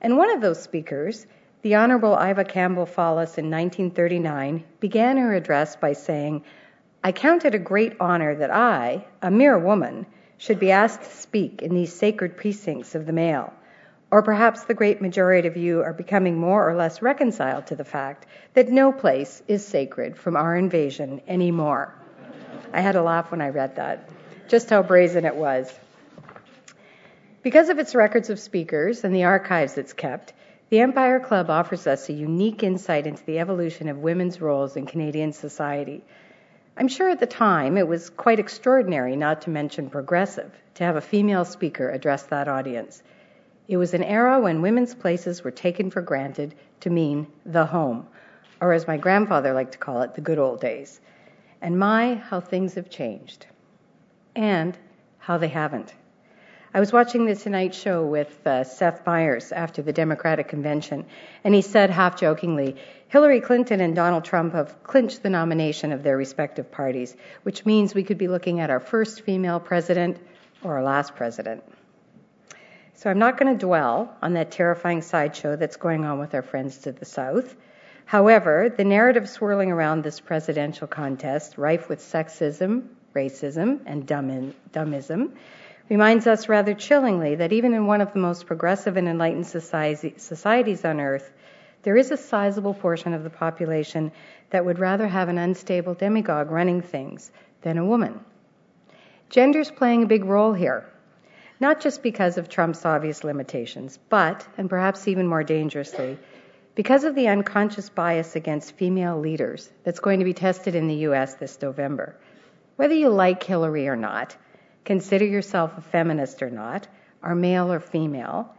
And 0.00 0.16
one 0.16 0.30
of 0.30 0.40
those 0.40 0.60
speakers, 0.60 1.28
the 1.62 1.76
Honorable 1.76 2.18
Iva 2.20 2.44
Campbell 2.44 2.86
Fallis 2.86 3.38
in 3.38 3.48
1939, 3.48 4.64
began 4.80 5.16
her 5.16 5.32
address 5.32 5.76
by 5.76 5.92
saying, 5.92 6.42
I 7.04 7.12
count 7.12 7.44
it 7.44 7.54
a 7.54 7.60
great 7.60 7.94
honor 8.00 8.34
that 8.34 8.50
I, 8.50 9.04
a 9.22 9.30
mere 9.30 9.58
woman, 9.58 10.06
should 10.38 10.58
be 10.58 10.72
asked 10.72 11.02
to 11.02 11.16
speak 11.16 11.62
in 11.62 11.72
these 11.72 11.94
sacred 11.94 12.36
precincts 12.36 12.96
of 12.96 13.06
the 13.06 13.12
male 13.12 13.52
or 14.12 14.22
perhaps 14.22 14.64
the 14.64 14.74
great 14.74 15.00
majority 15.00 15.48
of 15.48 15.56
you 15.56 15.80
are 15.80 15.94
becoming 15.94 16.36
more 16.36 16.68
or 16.68 16.74
less 16.74 17.00
reconciled 17.00 17.66
to 17.66 17.74
the 17.74 17.84
fact 17.84 18.26
that 18.52 18.68
no 18.68 18.92
place 18.92 19.42
is 19.48 19.66
sacred 19.66 20.18
from 20.18 20.36
our 20.36 20.54
invasion 20.54 21.22
anymore. 21.26 21.94
I 22.74 22.82
had 22.82 22.94
a 22.94 23.02
laugh 23.02 23.30
when 23.30 23.40
I 23.40 23.48
read 23.48 23.76
that, 23.76 24.10
just 24.48 24.68
how 24.68 24.82
brazen 24.82 25.24
it 25.24 25.34
was. 25.34 25.72
Because 27.42 27.70
of 27.70 27.78
its 27.78 27.94
records 27.94 28.28
of 28.28 28.38
speakers 28.38 29.02
and 29.02 29.14
the 29.14 29.24
archives 29.24 29.78
it's 29.78 29.94
kept, 29.94 30.34
the 30.68 30.80
Empire 30.80 31.18
Club 31.18 31.48
offers 31.48 31.86
us 31.86 32.10
a 32.10 32.12
unique 32.12 32.62
insight 32.62 33.06
into 33.06 33.24
the 33.24 33.38
evolution 33.38 33.88
of 33.88 33.96
women's 33.96 34.42
roles 34.42 34.76
in 34.76 34.84
Canadian 34.84 35.32
society. 35.32 36.04
I'm 36.76 36.88
sure 36.88 37.08
at 37.08 37.20
the 37.20 37.26
time 37.26 37.78
it 37.78 37.88
was 37.88 38.10
quite 38.10 38.40
extraordinary, 38.40 39.16
not 39.16 39.42
to 39.42 39.50
mention 39.50 39.88
progressive, 39.88 40.52
to 40.74 40.84
have 40.84 40.96
a 40.96 41.00
female 41.00 41.46
speaker 41.46 41.88
address 41.88 42.24
that 42.24 42.46
audience. 42.46 43.02
It 43.68 43.76
was 43.76 43.94
an 43.94 44.02
era 44.02 44.40
when 44.40 44.60
women's 44.60 44.94
places 44.94 45.44
were 45.44 45.50
taken 45.50 45.90
for 45.90 46.02
granted 46.02 46.54
to 46.80 46.90
mean 46.90 47.26
the 47.46 47.64
home, 47.64 48.06
or 48.60 48.72
as 48.72 48.86
my 48.86 48.96
grandfather 48.96 49.52
liked 49.52 49.72
to 49.72 49.78
call 49.78 50.02
it, 50.02 50.14
the 50.14 50.20
good 50.20 50.38
old 50.38 50.60
days. 50.60 51.00
And 51.60 51.78
my, 51.78 52.14
how 52.14 52.40
things 52.40 52.74
have 52.74 52.90
changed. 52.90 53.46
And 54.34 54.76
how 55.18 55.38
they 55.38 55.48
haven't. 55.48 55.94
I 56.74 56.80
was 56.80 56.92
watching 56.92 57.26
the 57.26 57.36
Tonight 57.36 57.74
Show 57.74 58.04
with 58.06 58.46
uh, 58.46 58.64
Seth 58.64 59.06
Meyers 59.06 59.52
after 59.52 59.82
the 59.82 59.92
Democratic 59.92 60.48
Convention, 60.48 61.04
and 61.44 61.54
he 61.54 61.60
said 61.60 61.90
half 61.90 62.18
jokingly, 62.18 62.76
Hillary 63.08 63.42
Clinton 63.42 63.80
and 63.80 63.94
Donald 63.94 64.24
Trump 64.24 64.54
have 64.54 64.82
clinched 64.82 65.22
the 65.22 65.28
nomination 65.28 65.92
of 65.92 66.02
their 66.02 66.16
respective 66.16 66.72
parties, 66.72 67.14
which 67.42 67.66
means 67.66 67.94
we 67.94 68.04
could 68.04 68.16
be 68.16 68.26
looking 68.26 68.58
at 68.58 68.70
our 68.70 68.80
first 68.80 69.20
female 69.20 69.60
president 69.60 70.18
or 70.64 70.76
our 70.76 70.82
last 70.82 71.14
president. 71.14 71.62
So 72.94 73.10
I'm 73.10 73.18
not 73.18 73.38
going 73.38 73.52
to 73.52 73.66
dwell 73.66 74.16
on 74.22 74.34
that 74.34 74.50
terrifying 74.50 75.02
sideshow 75.02 75.56
that's 75.56 75.76
going 75.76 76.04
on 76.04 76.18
with 76.18 76.34
our 76.34 76.42
friends 76.42 76.78
to 76.78 76.92
the 76.92 77.04
south. 77.04 77.56
However, 78.04 78.68
the 78.68 78.84
narrative 78.84 79.28
swirling 79.28 79.72
around 79.72 80.02
this 80.02 80.20
presidential 80.20 80.86
contest, 80.86 81.56
rife 81.56 81.88
with 81.88 82.00
sexism, 82.00 82.88
racism, 83.14 83.80
and 83.86 84.06
dumbism, 84.06 85.32
reminds 85.88 86.26
us 86.26 86.48
rather 86.48 86.74
chillingly 86.74 87.36
that 87.36 87.52
even 87.52 87.74
in 87.74 87.86
one 87.86 88.00
of 88.00 88.12
the 88.12 88.18
most 88.18 88.46
progressive 88.46 88.96
and 88.96 89.08
enlightened 89.08 89.46
society, 89.46 90.14
societies 90.16 90.84
on 90.84 91.00
earth, 91.00 91.32
there 91.82 91.96
is 91.96 92.10
a 92.10 92.16
sizable 92.16 92.74
portion 92.74 93.14
of 93.14 93.24
the 93.24 93.30
population 93.30 94.12
that 94.50 94.64
would 94.64 94.78
rather 94.78 95.08
have 95.08 95.28
an 95.28 95.38
unstable 95.38 95.94
demagogue 95.94 96.50
running 96.50 96.82
things 96.82 97.32
than 97.62 97.78
a 97.78 97.84
woman. 97.84 98.20
Gender's 99.30 99.70
playing 99.70 100.04
a 100.04 100.06
big 100.06 100.24
role 100.24 100.52
here 100.52 100.86
not 101.62 101.80
just 101.80 102.02
because 102.02 102.38
of 102.38 102.48
Trump's 102.48 102.84
obvious 102.84 103.22
limitations, 103.22 103.96
but, 104.08 104.44
and 104.58 104.68
perhaps 104.68 105.06
even 105.06 105.28
more 105.28 105.44
dangerously, 105.44 106.18
because 106.74 107.04
of 107.04 107.14
the 107.14 107.28
unconscious 107.28 107.88
bias 107.88 108.34
against 108.34 108.72
female 108.72 109.20
leaders 109.20 109.70
that's 109.84 110.00
going 110.00 110.18
to 110.18 110.24
be 110.24 110.34
tested 110.34 110.74
in 110.74 110.88
the 110.88 111.02
U.S. 111.06 111.34
this 111.34 111.62
November. 111.62 112.16
Whether 112.74 112.94
you 112.94 113.10
like 113.10 113.44
Hillary 113.44 113.86
or 113.86 113.94
not, 113.94 114.36
consider 114.84 115.24
yourself 115.24 115.78
a 115.78 115.82
feminist 115.82 116.42
or 116.42 116.50
not, 116.50 116.88
are 117.22 117.36
male 117.36 117.72
or 117.72 117.78
female, 117.78 118.52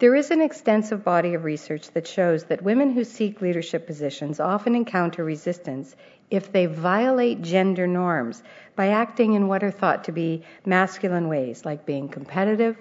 there 0.00 0.14
is 0.14 0.30
an 0.30 0.40
extensive 0.40 1.04
body 1.04 1.34
of 1.34 1.44
research 1.44 1.90
that 1.90 2.06
shows 2.06 2.44
that 2.44 2.62
women 2.62 2.90
who 2.90 3.04
seek 3.04 3.42
leadership 3.42 3.86
positions 3.86 4.40
often 4.40 4.74
encounter 4.74 5.22
resistance 5.22 5.94
if 6.30 6.50
they 6.50 6.64
violate 6.64 7.42
gender 7.42 7.86
norms 7.86 8.42
by 8.76 8.88
acting 8.88 9.34
in 9.34 9.46
what 9.46 9.62
are 9.62 9.70
thought 9.70 10.04
to 10.04 10.12
be 10.12 10.42
masculine 10.64 11.28
ways, 11.28 11.66
like 11.66 11.84
being 11.84 12.08
competitive, 12.08 12.78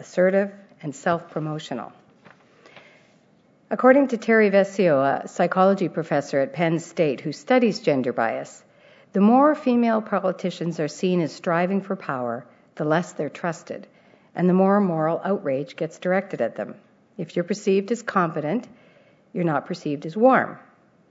assertive, 0.00 0.50
and 0.82 0.96
self 0.96 1.30
promotional. 1.30 1.92
According 3.70 4.08
to 4.08 4.16
Terry 4.16 4.50
Vescio, 4.50 5.22
a 5.24 5.28
psychology 5.28 5.88
professor 5.88 6.40
at 6.40 6.54
Penn 6.54 6.80
State 6.80 7.20
who 7.20 7.30
studies 7.30 7.78
gender 7.78 8.12
bias, 8.12 8.64
the 9.12 9.20
more 9.20 9.54
female 9.54 10.02
politicians 10.02 10.80
are 10.80 10.88
seen 10.88 11.20
as 11.20 11.32
striving 11.32 11.82
for 11.82 11.94
power, 11.94 12.44
the 12.74 12.84
less 12.84 13.12
they're 13.12 13.30
trusted, 13.30 13.86
and 14.38 14.48
the 14.48 14.54
more 14.54 14.80
moral 14.80 15.20
outrage 15.24 15.74
gets 15.74 15.98
directed 15.98 16.40
at 16.40 16.54
them. 16.54 16.76
If 17.18 17.34
you're 17.34 17.44
perceived 17.44 17.90
as 17.90 18.02
confident, 18.02 18.68
you're 19.32 19.42
not 19.42 19.66
perceived 19.66 20.06
as 20.06 20.16
warm. 20.16 20.58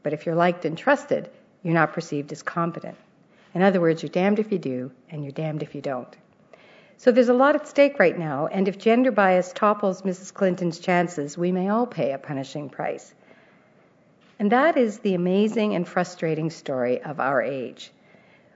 But 0.02 0.14
if 0.14 0.26
you're 0.26 0.34
liked 0.34 0.64
and 0.64 0.78
trusted, 0.78 1.30
you're 1.62 1.74
not 1.74 1.92
perceived 1.92 2.32
as 2.32 2.42
competent. 2.42 2.96
In 3.54 3.62
other 3.62 3.82
words, 3.82 4.02
you're 4.02 4.10
damned 4.10 4.40
if 4.40 4.54
you 4.54 4.58
do, 4.58 4.92
and 5.10 5.24
you're 5.24 5.34
damned 5.34 5.62
if 5.62 5.76
you 5.76 5.82
don't. 5.82 6.16
So 6.96 7.12
there's 7.12 7.28
a 7.28 7.34
lot 7.34 7.56
at 7.56 7.68
stake 7.68 8.00
right 8.00 8.18
now, 8.18 8.48
and 8.48 8.66
if 8.70 8.78
gender 8.78 9.12
bias 9.12 9.52
topples 9.52 10.04
Mrs. 10.04 10.34
Clinton's 10.34 10.80
chances, 10.80 11.38
we 11.38 11.52
may 11.52 11.68
all 11.68 11.86
pay 11.86 12.14
a 12.14 12.18
punishing 12.18 12.70
price. 12.70 13.14
And 14.40 14.54
that 14.54 14.78
is 14.78 15.00
the 15.00 15.16
amazing 15.16 15.76
and 15.76 15.86
frustrating 15.86 16.50
story 16.50 17.02
of 17.04 17.20
our 17.20 17.42
age. 17.42 17.92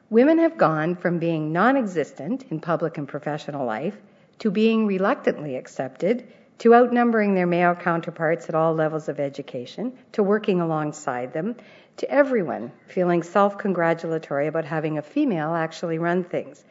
Women 0.10 0.40
have 0.40 0.58
gone 0.58 0.96
from 0.96 1.20
being 1.20 1.52
non 1.52 1.76
existent 1.76 2.46
in 2.50 2.62
public 2.62 2.98
and 2.98 3.08
professional 3.08 3.66
life 3.66 3.98
to 4.42 4.50
being 4.50 4.88
reluctantly 4.88 5.56
accepted, 5.56 6.28
to 6.58 6.74
outnumbering 6.74 7.36
their 7.36 7.46
male 7.46 7.76
counterparts 7.76 8.50
at 8.50 8.56
all 8.56 8.74
levels 8.74 9.08
of 9.08 9.20
education, 9.20 9.96
to 10.14 10.24
working 10.24 10.60
alongside 10.62 11.32
them, 11.32 11.56
to 11.98 12.10
everyone 12.10 12.72
feeling 12.88 13.22
self 13.22 13.60
congratulatory 13.60 14.48
about 14.48 14.66
having 14.66 14.98
a 14.98 15.04
female 15.04 15.54
actually 15.54 16.00
run 16.00 16.24
things. 16.24 16.64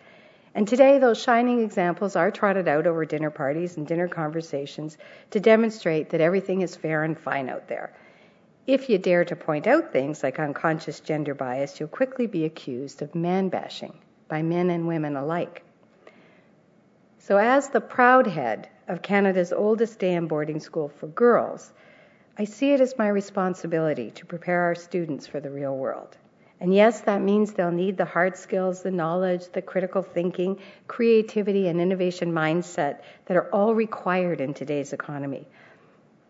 And 0.52 0.66
today, 0.66 0.98
those 0.98 1.22
shining 1.22 1.62
examples 1.62 2.16
are 2.16 2.32
trotted 2.32 2.66
out 2.66 2.88
over 2.88 3.04
dinner 3.04 3.30
parties 3.30 3.76
and 3.76 3.86
dinner 3.86 4.08
conversations 4.08 4.98
to 5.30 5.38
demonstrate 5.38 6.10
that 6.10 6.20
everything 6.20 6.62
is 6.62 6.74
fair 6.74 7.04
and 7.04 7.16
fine 7.16 7.48
out 7.48 7.68
there. 7.68 7.92
If 8.66 8.90
you 8.90 8.98
dare 8.98 9.24
to 9.26 9.36
point 9.36 9.68
out 9.68 9.92
things 9.92 10.24
like 10.24 10.40
unconscious 10.40 10.98
gender 10.98 11.34
bias, 11.34 11.78
you'll 11.78 11.88
quickly 11.88 12.26
be 12.26 12.44
accused 12.46 13.00
of 13.00 13.14
man 13.14 13.48
bashing 13.48 13.96
by 14.26 14.42
men 14.42 14.70
and 14.70 14.88
women 14.88 15.16
alike. 15.16 15.62
So, 17.22 17.36
as 17.36 17.68
the 17.68 17.82
proud 17.82 18.26
head 18.26 18.70
of 18.88 19.02
Canada's 19.02 19.52
oldest 19.52 19.98
day 19.98 20.14
and 20.14 20.26
boarding 20.26 20.58
school 20.58 20.88
for 20.88 21.06
girls, 21.06 21.70
I 22.38 22.44
see 22.44 22.72
it 22.72 22.80
as 22.80 22.96
my 22.96 23.08
responsibility 23.08 24.10
to 24.12 24.24
prepare 24.24 24.62
our 24.62 24.74
students 24.74 25.26
for 25.26 25.38
the 25.38 25.50
real 25.50 25.76
world. 25.76 26.16
And 26.60 26.74
yes, 26.74 27.02
that 27.02 27.20
means 27.20 27.52
they'll 27.52 27.70
need 27.70 27.98
the 27.98 28.06
hard 28.06 28.38
skills, 28.38 28.82
the 28.82 28.90
knowledge, 28.90 29.50
the 29.52 29.60
critical 29.60 30.02
thinking, 30.02 30.60
creativity, 30.88 31.68
and 31.68 31.78
innovation 31.78 32.32
mindset 32.32 33.00
that 33.26 33.36
are 33.36 33.50
all 33.50 33.74
required 33.74 34.40
in 34.40 34.54
today's 34.54 34.94
economy. 34.94 35.46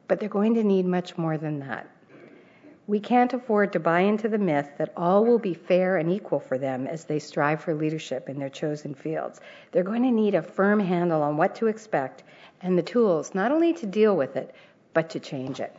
But 0.09 0.19
they're 0.19 0.29
going 0.29 0.55
to 0.55 0.65
need 0.65 0.87
much 0.87 1.17
more 1.17 1.39
than 1.39 1.61
that. 1.61 1.89
We 2.91 2.99
can't 2.99 3.33
afford 3.33 3.75
to 3.75 3.79
buy 3.79 4.01
into 4.01 4.29
the 4.29 4.37
myth 4.37 4.69
that 4.79 4.93
all 4.97 5.25
will 5.25 5.39
be 5.39 5.55
fair 5.55 5.97
and 5.97 6.11
equal 6.11 6.41
for 6.41 6.59
them 6.59 6.89
as 6.89 7.05
they 7.05 7.21
strive 7.21 7.61
for 7.61 7.73
leadership 7.73 8.29
in 8.29 8.41
their 8.41 8.49
chosen 8.49 8.95
fields. 8.95 9.41
They're 9.71 9.85
going 9.85 10.03
to 10.03 10.11
need 10.11 10.35
a 10.35 10.43
firm 10.43 10.81
handle 10.81 11.23
on 11.23 11.37
what 11.37 11.55
to 11.55 11.69
expect 11.69 12.25
and 12.61 12.77
the 12.77 12.83
tools 12.83 13.33
not 13.33 13.53
only 13.53 13.75
to 13.75 13.87
deal 13.87 14.17
with 14.17 14.35
it, 14.35 14.53
but 14.93 15.11
to 15.11 15.21
change 15.21 15.61
it. 15.61 15.73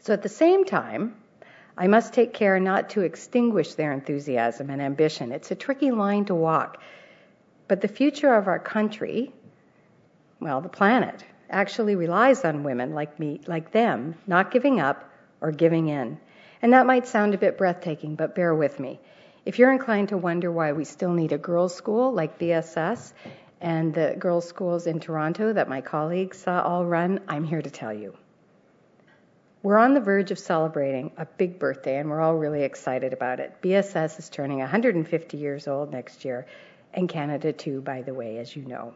So 0.00 0.12
at 0.12 0.22
the 0.22 0.28
same 0.28 0.66
time, 0.66 1.16
I 1.78 1.86
must 1.86 2.12
take 2.12 2.34
care 2.34 2.60
not 2.60 2.90
to 2.90 3.00
extinguish 3.00 3.72
their 3.72 3.92
enthusiasm 3.92 4.68
and 4.68 4.82
ambition. 4.82 5.32
It's 5.32 5.52
a 5.52 5.54
tricky 5.54 5.90
line 5.90 6.26
to 6.26 6.34
walk. 6.34 6.82
But 7.66 7.80
the 7.80 7.88
future 7.88 8.34
of 8.34 8.46
our 8.46 8.58
country, 8.58 9.32
well, 10.38 10.60
the 10.60 10.68
planet, 10.68 11.24
actually 11.48 11.96
relies 11.96 12.44
on 12.44 12.62
women 12.62 12.92
like 12.92 13.18
me, 13.18 13.40
like 13.46 13.72
them, 13.72 14.16
not 14.26 14.50
giving 14.50 14.80
up 14.80 15.07
or 15.40 15.52
giving 15.52 15.88
in. 15.88 16.18
And 16.62 16.72
that 16.72 16.86
might 16.86 17.06
sound 17.06 17.34
a 17.34 17.38
bit 17.38 17.58
breathtaking, 17.58 18.14
but 18.14 18.34
bear 18.34 18.54
with 18.54 18.80
me. 18.80 19.00
If 19.44 19.58
you're 19.58 19.72
inclined 19.72 20.10
to 20.10 20.18
wonder 20.18 20.50
why 20.50 20.72
we 20.72 20.84
still 20.84 21.12
need 21.12 21.32
a 21.32 21.38
girls' 21.38 21.74
school 21.74 22.12
like 22.12 22.38
BSS 22.38 23.12
and 23.60 23.94
the 23.94 24.14
girls' 24.18 24.48
schools 24.48 24.86
in 24.86 25.00
Toronto 25.00 25.52
that 25.52 25.68
my 25.68 25.80
colleagues 25.80 26.38
saw 26.38 26.60
all 26.62 26.84
run, 26.84 27.20
I'm 27.28 27.44
here 27.44 27.62
to 27.62 27.70
tell 27.70 27.92
you. 27.92 28.16
We're 29.62 29.78
on 29.78 29.94
the 29.94 30.00
verge 30.00 30.30
of 30.30 30.38
celebrating 30.38 31.10
a 31.16 31.26
big 31.26 31.58
birthday, 31.58 31.98
and 31.98 32.08
we're 32.08 32.20
all 32.20 32.36
really 32.36 32.62
excited 32.62 33.12
about 33.12 33.40
it. 33.40 33.60
BSS 33.60 34.18
is 34.18 34.28
turning 34.28 34.58
150 34.58 35.36
years 35.36 35.66
old 35.66 35.90
next 35.90 36.24
year, 36.24 36.46
and 36.94 37.08
Canada 37.08 37.52
too, 37.52 37.80
by 37.80 38.02
the 38.02 38.14
way, 38.14 38.38
as 38.38 38.54
you 38.54 38.64
know. 38.64 38.94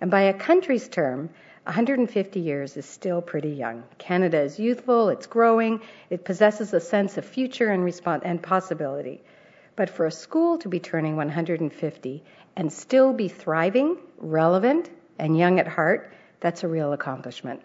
And 0.00 0.10
by 0.10 0.22
a 0.22 0.34
country's 0.34 0.88
term, 0.88 1.30
150 1.64 2.40
years 2.40 2.76
is 2.78 2.86
still 2.86 3.20
pretty 3.20 3.50
young. 3.50 3.82
Canada 3.98 4.40
is 4.40 4.58
youthful, 4.58 5.10
it's 5.10 5.26
growing, 5.26 5.82
it 6.08 6.24
possesses 6.24 6.72
a 6.72 6.80
sense 6.80 7.18
of 7.18 7.24
future 7.24 7.68
and, 7.68 8.00
and 8.24 8.42
possibility. 8.42 9.20
But 9.76 9.90
for 9.90 10.06
a 10.06 10.10
school 10.10 10.56
to 10.58 10.68
be 10.70 10.80
turning 10.80 11.16
150 11.16 12.24
and 12.56 12.72
still 12.72 13.12
be 13.12 13.28
thriving, 13.28 13.98
relevant, 14.18 14.90
and 15.18 15.36
young 15.36 15.60
at 15.60 15.68
heart, 15.68 16.12
that's 16.40 16.64
a 16.64 16.68
real 16.68 16.94
accomplishment. 16.94 17.60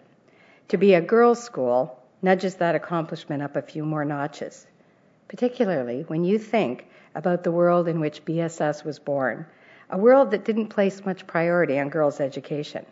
To 0.68 0.76
be 0.76 0.92
a 0.92 1.00
girls' 1.00 1.42
school 1.42 1.98
nudges 2.20 2.56
that 2.56 2.74
accomplishment 2.74 3.42
up 3.42 3.56
a 3.56 3.62
few 3.62 3.84
more 3.84 4.04
notches, 4.04 4.66
particularly 5.28 6.02
when 6.02 6.22
you 6.22 6.38
think 6.38 6.86
about 7.14 7.44
the 7.44 7.52
world 7.52 7.88
in 7.88 8.00
which 8.00 8.24
BSS 8.26 8.84
was 8.84 8.98
born, 8.98 9.46
a 9.88 9.96
world 9.96 10.32
that 10.32 10.44
didn't 10.44 10.68
place 10.68 11.04
much 11.04 11.26
priority 11.26 11.78
on 11.78 11.88
girls' 11.88 12.20
education. 12.20 12.84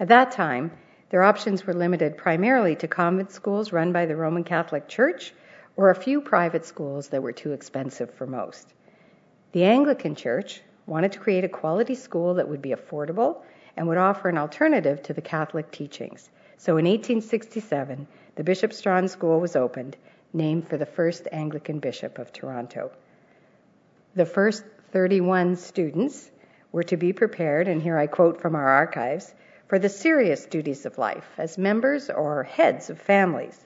At 0.00 0.08
that 0.08 0.30
time, 0.30 0.70
their 1.10 1.22
options 1.22 1.66
were 1.66 1.74
limited 1.74 2.16
primarily 2.16 2.76
to 2.76 2.86
convent 2.86 3.32
schools 3.32 3.72
run 3.72 3.92
by 3.92 4.06
the 4.06 4.14
Roman 4.14 4.44
Catholic 4.44 4.86
Church 4.86 5.34
or 5.76 5.90
a 5.90 5.94
few 5.94 6.20
private 6.20 6.64
schools 6.64 7.08
that 7.08 7.22
were 7.22 7.32
too 7.32 7.52
expensive 7.52 8.12
for 8.14 8.26
most. 8.26 8.72
The 9.52 9.64
Anglican 9.64 10.14
Church 10.14 10.60
wanted 10.86 11.12
to 11.12 11.18
create 11.18 11.44
a 11.44 11.48
quality 11.48 11.94
school 11.94 12.34
that 12.34 12.48
would 12.48 12.62
be 12.62 12.70
affordable 12.70 13.42
and 13.76 13.88
would 13.88 13.98
offer 13.98 14.28
an 14.28 14.38
alternative 14.38 15.02
to 15.04 15.14
the 15.14 15.20
Catholic 15.20 15.70
teachings. 15.70 16.30
So 16.58 16.76
in 16.76 16.84
1867, 16.84 18.06
the 18.36 18.44
Bishop 18.44 18.72
Strachan 18.72 19.08
School 19.08 19.40
was 19.40 19.56
opened, 19.56 19.96
named 20.32 20.68
for 20.68 20.76
the 20.76 20.86
first 20.86 21.26
Anglican 21.32 21.78
bishop 21.78 22.18
of 22.18 22.32
Toronto. 22.32 22.90
The 24.14 24.26
first 24.26 24.64
31 24.92 25.56
students 25.56 26.30
were 26.72 26.82
to 26.84 26.96
be 26.96 27.12
prepared, 27.12 27.68
and 27.68 27.80
here 27.80 27.96
I 27.96 28.06
quote 28.06 28.40
from 28.40 28.54
our 28.54 28.68
archives, 28.68 29.34
for 29.68 29.78
the 29.78 29.88
serious 29.88 30.46
duties 30.46 30.84
of 30.86 30.98
life 30.98 31.26
as 31.38 31.56
members 31.56 32.10
or 32.10 32.42
heads 32.42 32.90
of 32.90 33.00
families. 33.00 33.58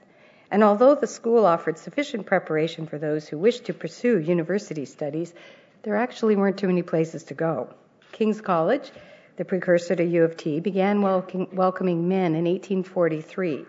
And 0.51 0.63
although 0.63 0.95
the 0.95 1.07
school 1.07 1.45
offered 1.45 1.77
sufficient 1.77 2.25
preparation 2.25 2.85
for 2.85 2.99
those 2.99 3.27
who 3.27 3.37
wished 3.37 3.65
to 3.65 3.73
pursue 3.73 4.19
university 4.19 4.85
studies, 4.85 5.33
there 5.81 5.95
actually 5.95 6.35
weren't 6.35 6.57
too 6.59 6.67
many 6.67 6.83
places 6.83 7.23
to 7.25 7.33
go. 7.33 7.73
King's 8.11 8.41
College, 8.41 8.91
the 9.37 9.45
precursor 9.45 9.95
to 9.95 10.03
U 10.03 10.23
of 10.23 10.37
T, 10.37 10.59
began 10.59 11.01
welcoming 11.01 12.07
men 12.07 12.35
in 12.35 12.45
1843 12.45 13.65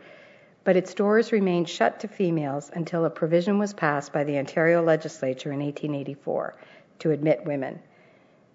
but 0.65 0.77
its 0.77 0.95
doors 0.95 1.31
remained 1.31 1.69
shut 1.69 2.01
to 2.01 2.09
females 2.09 2.71
until 2.73 3.05
a 3.05 3.11
provision 3.11 3.59
was 3.59 3.75
passed 3.75 4.13
by 4.13 4.25
the 4.25 4.39
Ontario 4.39 4.83
legislature 4.83 5.53
in 5.53 5.61
1884 5.61 6.57
to 7.01 7.11
admit 7.11 7.45
women. 7.45 7.79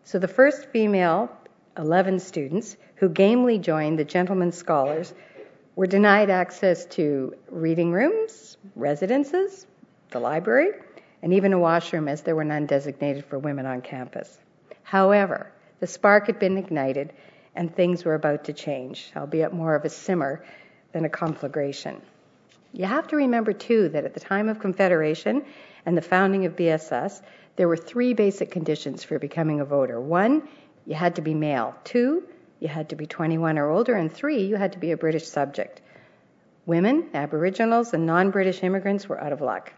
So 0.03 0.17
the 0.17 0.27
first 0.27 0.69
female 0.69 1.31
11 1.77 2.19
students 2.19 2.75
who 2.99 3.07
gamely 3.07 3.57
joined 3.57 3.97
the 3.97 4.03
Gentlemen 4.03 4.51
Scholars 4.51 5.13
were 5.75 5.87
denied 5.87 6.29
access 6.29 6.85
to 6.85 7.33
reading 7.49 7.93
rooms, 7.93 8.57
residences, 8.75 9.65
the 10.11 10.19
library, 10.19 10.71
and 11.21 11.33
even 11.33 11.53
a 11.53 11.59
washroom 11.59 12.09
as 12.09 12.21
there 12.23 12.35
were 12.35 12.43
none 12.43 12.65
designated 12.65 13.23
for 13.23 13.39
women 13.39 13.65
on 13.65 13.81
campus. 13.81 14.37
However, 14.83 15.49
the 15.79 15.87
spark 15.87 16.27
had 16.27 16.39
been 16.39 16.57
ignited 16.57 17.13
and 17.55 17.73
things 17.73 18.03
were 18.03 18.15
about 18.15 18.43
to 18.45 18.53
change, 18.53 19.11
albeit 19.15 19.53
more 19.53 19.75
of 19.75 19.85
a 19.85 19.89
simmer 19.89 20.43
than 20.91 21.05
a 21.05 21.09
conflagration. 21.09 22.01
You 22.73 22.85
have 22.85 23.07
to 23.07 23.15
remember, 23.15 23.53
too, 23.53 23.89
that 23.89 24.03
at 24.03 24.13
the 24.13 24.19
time 24.19 24.49
of 24.49 24.59
Confederation 24.59 25.45
and 25.85 25.95
the 25.95 26.01
founding 26.01 26.45
of 26.45 26.57
BSS, 26.57 27.21
there 27.55 27.67
were 27.69 27.77
three 27.77 28.13
basic 28.13 28.51
conditions 28.51 29.05
for 29.05 29.17
becoming 29.19 29.61
a 29.61 29.65
voter. 29.65 29.99
One, 30.01 30.47
you 30.85 30.95
had 30.95 31.15
to 31.15 31.21
be 31.21 31.33
male. 31.33 31.75
Two, 31.83 32.23
you 32.59 32.67
had 32.67 32.89
to 32.89 32.95
be 32.95 33.05
21 33.05 33.57
or 33.57 33.69
older. 33.69 33.95
And 33.95 34.11
three, 34.11 34.43
you 34.43 34.55
had 34.55 34.73
to 34.73 34.79
be 34.79 34.91
a 34.91 34.97
British 34.97 35.27
subject. 35.27 35.81
Women, 36.65 37.09
Aboriginals, 37.13 37.93
and 37.93 38.05
non 38.05 38.31
British 38.31 38.63
immigrants 38.63 39.07
were 39.07 39.19
out 39.19 39.33
of 39.33 39.41
luck. 39.41 39.73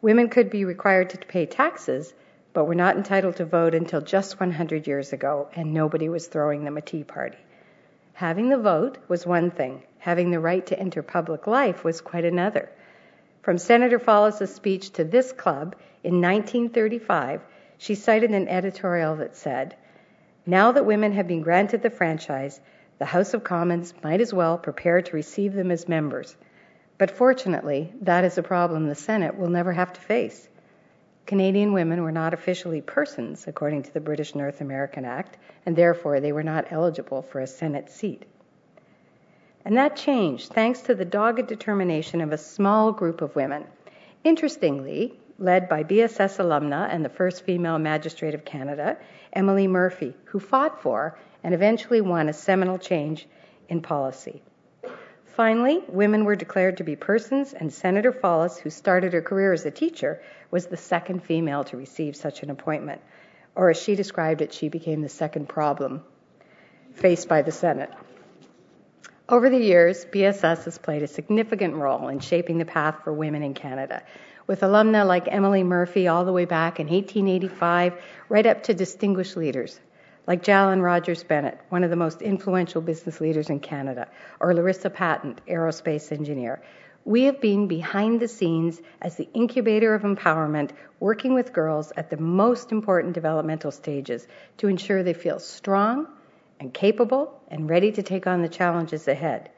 Women 0.00 0.28
could 0.28 0.50
be 0.50 0.64
required 0.64 1.10
to 1.10 1.18
pay 1.18 1.46
taxes, 1.46 2.14
but 2.52 2.66
were 2.66 2.74
not 2.74 2.96
entitled 2.96 3.36
to 3.36 3.44
vote 3.44 3.74
until 3.74 4.00
just 4.00 4.38
100 4.38 4.86
years 4.86 5.12
ago, 5.12 5.48
and 5.54 5.74
nobody 5.74 6.08
was 6.08 6.26
throwing 6.26 6.64
them 6.64 6.76
a 6.76 6.82
tea 6.82 7.04
party. 7.04 7.38
Having 8.14 8.48
the 8.48 8.58
vote 8.58 8.98
was 9.08 9.26
one 9.26 9.50
thing, 9.50 9.82
having 9.98 10.30
the 10.30 10.38
right 10.38 10.64
to 10.66 10.78
enter 10.78 11.02
public 11.02 11.46
life 11.46 11.82
was 11.82 12.00
quite 12.00 12.24
another. 12.24 12.70
From 13.42 13.58
Senator 13.58 13.98
Fallis's 13.98 14.54
speech 14.54 14.92
to 14.92 15.04
this 15.04 15.32
club 15.32 15.74
in 16.04 16.20
1935, 16.20 17.42
she 17.76 17.96
cited 17.96 18.30
an 18.30 18.48
editorial 18.48 19.16
that 19.16 19.36
said, 19.36 19.74
Now 20.46 20.72
that 20.72 20.84
women 20.84 21.12
have 21.12 21.26
been 21.26 21.40
granted 21.40 21.82
the 21.82 21.90
franchise, 21.90 22.60
the 22.98 23.06
House 23.06 23.32
of 23.32 23.44
Commons 23.44 23.94
might 24.02 24.20
as 24.20 24.34
well 24.34 24.58
prepare 24.58 25.00
to 25.00 25.16
receive 25.16 25.54
them 25.54 25.70
as 25.70 25.88
members. 25.88 26.36
But 26.98 27.10
fortunately, 27.10 27.92
that 28.02 28.24
is 28.24 28.36
a 28.38 28.42
problem 28.42 28.86
the 28.86 28.94
Senate 28.94 29.38
will 29.38 29.48
never 29.48 29.72
have 29.72 29.92
to 29.94 30.00
face. 30.00 30.48
Canadian 31.26 31.72
women 31.72 32.02
were 32.02 32.12
not 32.12 32.34
officially 32.34 32.82
persons, 32.82 33.46
according 33.48 33.84
to 33.84 33.94
the 33.94 34.00
British 34.00 34.34
North 34.34 34.60
American 34.60 35.06
Act, 35.06 35.38
and 35.64 35.74
therefore 35.74 36.20
they 36.20 36.32
were 36.32 36.42
not 36.42 36.70
eligible 36.70 37.22
for 37.22 37.40
a 37.40 37.46
Senate 37.46 37.90
seat. 37.90 38.24
And 39.64 39.78
that 39.78 39.96
changed 39.96 40.52
thanks 40.52 40.82
to 40.82 40.94
the 40.94 41.06
dogged 41.06 41.46
determination 41.46 42.20
of 42.20 42.32
a 42.32 42.38
small 42.38 42.92
group 42.92 43.22
of 43.22 43.34
women. 43.34 43.64
Interestingly, 44.22 45.18
led 45.38 45.68
by 45.68 45.82
BSS 45.84 46.38
alumna 46.38 46.88
and 46.90 47.04
the 47.04 47.08
first 47.08 47.44
female 47.44 47.78
magistrate 47.78 48.34
of 48.34 48.44
Canada, 48.44 48.96
Emily 49.32 49.66
Murphy, 49.66 50.14
who 50.26 50.38
fought 50.38 50.82
for 50.82 51.18
and 51.42 51.54
eventually 51.54 52.00
won 52.00 52.28
a 52.28 52.32
seminal 52.32 52.78
change 52.78 53.26
in 53.68 53.82
policy. 53.82 54.42
Finally, 55.24 55.82
women 55.88 56.24
were 56.24 56.36
declared 56.36 56.76
to 56.76 56.84
be 56.84 56.94
persons, 56.94 57.52
and 57.52 57.72
Senator 57.72 58.12
Fallis, 58.12 58.56
who 58.56 58.70
started 58.70 59.12
her 59.12 59.22
career 59.22 59.52
as 59.52 59.66
a 59.66 59.70
teacher, 59.70 60.22
was 60.50 60.66
the 60.66 60.76
second 60.76 61.24
female 61.24 61.64
to 61.64 61.76
receive 61.76 62.14
such 62.14 62.44
an 62.44 62.50
appointment. 62.50 63.00
Or 63.56 63.70
as 63.70 63.82
she 63.82 63.96
described 63.96 64.42
it, 64.42 64.52
she 64.52 64.68
became 64.68 65.02
the 65.02 65.08
second 65.08 65.48
problem 65.48 66.04
faced 66.92 67.28
by 67.28 67.42
the 67.42 67.50
Senate. 67.50 67.90
Over 69.28 69.50
the 69.50 69.58
years, 69.58 70.04
BSS 70.04 70.66
has 70.66 70.78
played 70.78 71.02
a 71.02 71.08
significant 71.08 71.74
role 71.74 72.08
in 72.08 72.20
shaping 72.20 72.58
the 72.58 72.64
path 72.64 73.02
for 73.02 73.12
women 73.12 73.42
in 73.42 73.54
Canada, 73.54 74.02
with 74.46 74.60
alumna 74.60 75.06
like 75.06 75.26
Emily 75.28 75.62
Murphy 75.62 76.08
all 76.08 76.24
the 76.24 76.32
way 76.32 76.44
back 76.44 76.80
in 76.80 76.86
1885, 76.86 77.94
right 78.28 78.46
up 78.46 78.62
to 78.64 78.74
distinguished 78.74 79.36
leaders 79.36 79.80
like 80.26 80.42
Jalynn 80.42 80.82
Rogers 80.82 81.22
Bennett, 81.22 81.58
one 81.68 81.84
of 81.84 81.90
the 81.90 81.96
most 81.96 82.22
influential 82.22 82.80
business 82.80 83.20
leaders 83.20 83.50
in 83.50 83.60
Canada, 83.60 84.08
or 84.40 84.54
Larissa 84.54 84.88
Patent, 84.88 85.40
aerospace 85.46 86.12
engineer. 86.12 86.62
We 87.04 87.24
have 87.24 87.40
been 87.40 87.68
behind 87.68 88.20
the 88.20 88.28
scenes 88.28 88.80
as 89.02 89.16
the 89.16 89.28
incubator 89.34 89.94
of 89.94 90.02
empowerment, 90.02 90.70
working 91.00 91.34
with 91.34 91.52
girls 91.52 91.92
at 91.98 92.08
the 92.08 92.16
most 92.16 92.72
important 92.72 93.12
developmental 93.12 93.70
stages 93.70 94.26
to 94.58 94.68
ensure 94.68 95.02
they 95.02 95.12
feel 95.12 95.38
strong 95.38 96.06
and 96.58 96.72
capable 96.72 97.38
and 97.48 97.68
ready 97.68 97.92
to 97.92 98.02
take 98.02 98.26
on 98.26 98.40
the 98.40 98.48
challenges 98.48 99.06
ahead. 99.06 99.50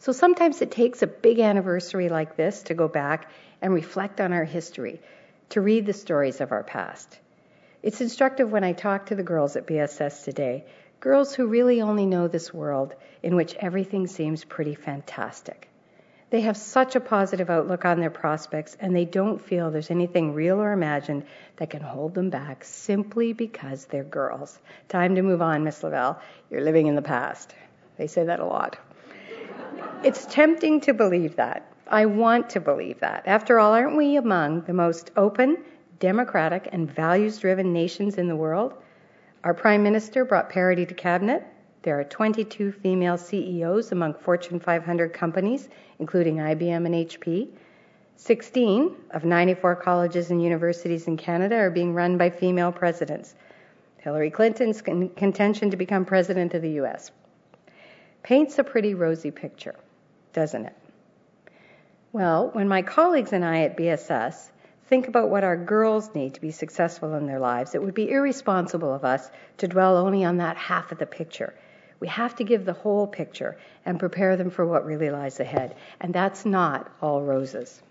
So 0.00 0.12
sometimes 0.12 0.62
it 0.62 0.70
takes 0.70 1.02
a 1.02 1.08
big 1.08 1.40
anniversary 1.40 2.08
like 2.08 2.36
this 2.36 2.62
to 2.64 2.74
go 2.74 2.86
back 2.86 3.30
and 3.60 3.74
reflect 3.74 4.20
on 4.20 4.32
our 4.32 4.44
history, 4.44 5.00
to 5.50 5.60
read 5.60 5.86
the 5.86 5.92
stories 5.92 6.40
of 6.40 6.52
our 6.52 6.62
past. 6.62 7.18
It's 7.82 8.00
instructive 8.00 8.50
when 8.50 8.64
I 8.64 8.72
talk 8.72 9.06
to 9.06 9.16
the 9.16 9.24
girls 9.24 9.56
at 9.56 9.66
BSS 9.66 10.24
today, 10.24 10.64
girls 11.00 11.34
who 11.34 11.46
really 11.46 11.82
only 11.82 12.06
know 12.06 12.28
this 12.28 12.54
world 12.54 12.94
in 13.22 13.34
which 13.34 13.54
everything 13.56 14.06
seems 14.06 14.44
pretty 14.44 14.74
fantastic. 14.74 15.68
They 16.30 16.42
have 16.42 16.56
such 16.56 16.94
a 16.94 17.00
positive 17.00 17.50
outlook 17.50 17.84
on 17.84 18.00
their 18.00 18.10
prospects, 18.10 18.76
and 18.78 18.94
they 18.94 19.06
don't 19.06 19.40
feel 19.40 19.70
there's 19.70 19.90
anything 19.90 20.34
real 20.34 20.60
or 20.60 20.72
imagined 20.72 21.24
that 21.56 21.70
can 21.70 21.80
hold 21.80 22.14
them 22.14 22.30
back 22.30 22.64
simply 22.64 23.32
because 23.32 23.86
they're 23.86 24.04
girls. 24.04 24.58
Time 24.88 25.14
to 25.14 25.22
move 25.22 25.40
on, 25.40 25.64
Miss 25.64 25.82
Lavell. 25.82 26.18
You're 26.50 26.60
living 26.60 26.86
in 26.86 26.96
the 26.96 27.02
past. 27.02 27.54
They 27.96 28.08
say 28.08 28.24
that 28.24 28.40
a 28.40 28.44
lot. 28.44 28.78
It's 30.04 30.26
tempting 30.26 30.80
to 30.82 30.94
believe 30.94 31.36
that. 31.36 31.72
I 31.88 32.06
want 32.06 32.50
to 32.50 32.60
believe 32.60 33.00
that. 33.00 33.24
After 33.26 33.58
all, 33.58 33.72
aren't 33.72 33.96
we 33.96 34.16
among 34.16 34.62
the 34.62 34.72
most 34.72 35.10
open, 35.16 35.58
democratic, 35.98 36.68
and 36.70 36.90
values 36.90 37.38
driven 37.38 37.72
nations 37.72 38.18
in 38.18 38.28
the 38.28 38.36
world? 38.36 38.74
Our 39.44 39.54
Prime 39.54 39.82
Minister 39.82 40.24
brought 40.24 40.50
parity 40.50 40.86
to 40.86 40.94
Cabinet. 40.94 41.44
There 41.82 41.98
are 41.98 42.04
22 42.04 42.72
female 42.72 43.16
CEOs 43.16 43.92
among 43.92 44.14
Fortune 44.14 44.60
500 44.60 45.12
companies, 45.12 45.68
including 45.98 46.36
IBM 46.36 46.86
and 46.86 46.94
HP. 46.94 47.48
16 48.16 48.94
of 49.12 49.24
94 49.24 49.76
colleges 49.76 50.30
and 50.30 50.42
universities 50.42 51.06
in 51.06 51.16
Canada 51.16 51.56
are 51.56 51.70
being 51.70 51.94
run 51.94 52.18
by 52.18 52.30
female 52.30 52.72
presidents. 52.72 53.34
Hillary 53.98 54.30
Clinton's 54.30 54.82
contention 54.82 55.70
to 55.70 55.76
become 55.76 56.04
president 56.04 56.54
of 56.54 56.62
the 56.62 56.72
U.S. 56.72 57.10
paints 58.22 58.58
a 58.58 58.64
pretty 58.64 58.94
rosy 58.94 59.30
picture, 59.30 59.74
doesn't 60.32 60.66
it? 60.66 60.76
Well, 62.12 62.50
when 62.52 62.68
my 62.68 62.82
colleagues 62.82 63.32
and 63.32 63.44
I 63.44 63.62
at 63.62 63.76
BSS 63.76 64.50
think 64.86 65.08
about 65.08 65.30
what 65.30 65.44
our 65.44 65.56
girls 65.56 66.14
need 66.14 66.34
to 66.34 66.40
be 66.40 66.50
successful 66.50 67.14
in 67.14 67.26
their 67.26 67.40
lives, 67.40 67.74
it 67.74 67.82
would 67.82 67.94
be 67.94 68.10
irresponsible 68.10 68.92
of 68.94 69.04
us 69.04 69.30
to 69.58 69.68
dwell 69.68 69.96
only 69.96 70.24
on 70.24 70.38
that 70.38 70.56
half 70.56 70.92
of 70.92 70.98
the 70.98 71.06
picture 71.06 71.54
we 72.00 72.08
have 72.08 72.36
to 72.36 72.44
give 72.44 72.64
the 72.64 72.72
whole 72.72 73.06
picture 73.06 73.56
and 73.84 73.98
prepare 73.98 74.36
them 74.36 74.50
for 74.50 74.64
what 74.64 74.86
really 74.86 75.10
lies 75.10 75.40
ahead. 75.40 75.74
And 76.00 76.14
that's 76.14 76.44
not 76.44 76.90
all 77.02 77.22
roses. 77.22 77.82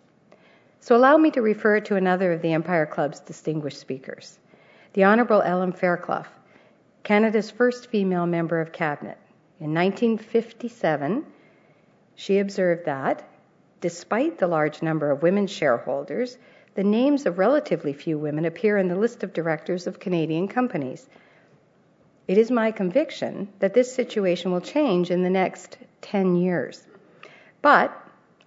So 0.80 0.95
allow 0.95 1.17
me 1.17 1.32
to 1.32 1.41
refer 1.41 1.82
to 1.82 1.95
another 1.95 2.34
of 2.34 2.41
the 2.41 2.54
Empire 2.54 2.86
Club's 2.86 3.19
distinguished 3.19 3.80
speakers, 3.80 4.39
the 4.93 5.06
Honourable 5.06 5.41
Ellen 5.41 5.73
Fairclough, 5.73 6.26
Canada's 7.04 7.52
first 7.52 7.88
female 7.88 8.26
member 8.26 8.62
of 8.62 8.71
Cabinet. 8.71 9.17
In 9.60 9.73
1957, 9.73 11.26
she 12.19 12.39
observed 12.39 12.86
that, 12.86 13.23
despite 13.80 14.39
the 14.39 14.47
large 14.47 14.82
number 14.82 15.12
of 15.12 15.21
women 15.21 15.45
shareholders, 15.45 16.36
the 16.73 16.84
names 16.84 17.27
of 17.27 17.38
relatively 17.38 17.93
few 17.93 18.17
women 18.17 18.43
appear 18.43 18.75
in 18.75 18.88
the 18.88 18.95
list 18.95 19.21
of 19.21 19.34
directors 19.34 19.86
of 19.86 19.99
Canadian 19.99 20.47
companies. 20.47 21.08
It 22.27 22.39
is 22.39 22.49
my 22.49 22.71
conviction 22.71 23.49
that 23.60 23.75
this 23.75 23.93
situation 23.93 24.51
will 24.51 24.62
change 24.62 25.12
in 25.12 25.21
the 25.21 25.30
next 25.30 25.77
10 26.01 26.36
years. 26.38 26.86
But 27.62 27.95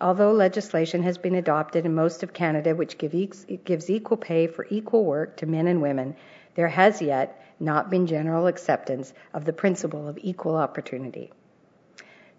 although 0.01 0.33
legislation 0.33 1.05
has 1.05 1.17
been 1.17 1.37
adopted 1.37 1.87
in 1.87 1.95
most 1.95 2.25
of 2.25 2.33
Canada 2.33 2.75
which 2.75 2.99
gives 2.99 3.89
equal 3.89 4.17
pay 4.17 4.49
for 4.49 4.67
equal 4.69 5.05
work 5.05 5.37
to 5.37 5.47
men 5.47 5.69
and 5.69 5.81
women, 5.81 6.17
there 6.57 6.69
has 6.69 7.01
yet 7.01 7.41
not 7.61 7.89
been 7.89 8.09
general 8.09 8.49
acceptance 8.49 9.15
of 9.33 9.45
the 9.45 9.53
principle 9.53 10.09
of 10.09 10.19
equal 10.21 10.57
opportunity. 10.57 11.31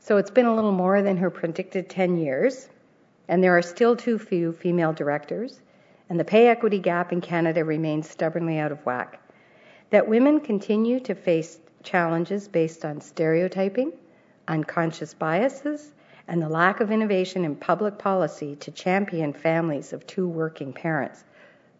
So 0.03 0.17
it's 0.17 0.31
been 0.31 0.47
a 0.47 0.55
little 0.55 0.71
more 0.71 1.03
than 1.03 1.17
her 1.17 1.29
predicted 1.29 1.87
10 1.87 2.17
years, 2.17 2.67
and 3.27 3.43
there 3.43 3.55
are 3.55 3.61
still 3.61 3.95
too 3.95 4.17
few 4.17 4.51
female 4.51 4.93
directors, 4.93 5.61
and 6.09 6.19
the 6.19 6.25
pay 6.25 6.47
equity 6.47 6.79
gap 6.79 7.13
in 7.13 7.21
Canada 7.21 7.63
remains 7.63 8.09
stubbornly 8.09 8.57
out 8.57 8.71
of 8.71 8.83
whack 8.83 9.19
that 9.91 10.07
women 10.07 10.39
continue 10.39 10.99
to 11.01 11.13
face 11.13 11.59
challenges 11.83 12.47
based 12.47 12.83
on 12.83 12.99
stereotyping, 12.99 13.93
unconscious 14.47 15.13
biases, 15.13 15.91
and 16.27 16.41
the 16.41 16.49
lack 16.49 16.79
of 16.79 16.91
innovation 16.91 17.45
in 17.45 17.55
public 17.55 17.99
policy 17.99 18.55
to 18.55 18.71
champion 18.71 19.31
families 19.31 19.93
of 19.93 20.07
two 20.07 20.27
working 20.27 20.73
parents 20.73 21.25